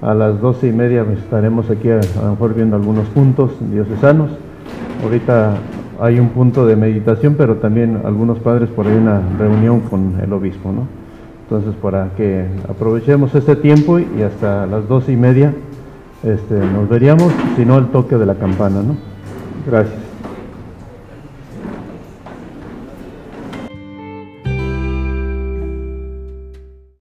a 0.00 0.14
las 0.14 0.40
doce 0.40 0.68
y 0.68 0.72
media 0.72 1.04
estaremos 1.12 1.68
aquí 1.68 1.90
a, 1.90 2.00
lo 2.22 2.30
mejor 2.30 2.54
viendo 2.54 2.76
algunos 2.76 3.06
puntos 3.08 3.52
diocesanos. 3.70 4.30
Ahorita 5.04 5.54
hay 6.00 6.18
un 6.18 6.30
punto 6.30 6.66
de 6.66 6.76
meditación, 6.76 7.34
pero 7.36 7.56
también 7.56 8.00
algunos 8.04 8.38
padres 8.38 8.70
por 8.70 8.86
ahí 8.86 8.96
una 8.96 9.20
reunión 9.38 9.80
con 9.80 10.18
el 10.22 10.32
obispo, 10.32 10.72
¿no? 10.72 10.86
Entonces, 11.42 11.74
para 11.82 12.10
que 12.16 12.46
aprovechemos 12.68 13.34
este 13.34 13.56
tiempo 13.56 13.98
y 13.98 14.22
hasta 14.22 14.66
las 14.66 14.88
doce 14.88 15.12
y 15.12 15.16
media 15.16 15.52
este, 16.22 16.54
nos 16.54 16.88
veríamos, 16.88 17.32
si 17.56 17.66
no 17.66 17.76
el 17.76 17.88
toque 17.88 18.16
de 18.16 18.24
la 18.24 18.36
campana, 18.36 18.82
¿no? 18.82 18.96
Gracias. 19.66 20.09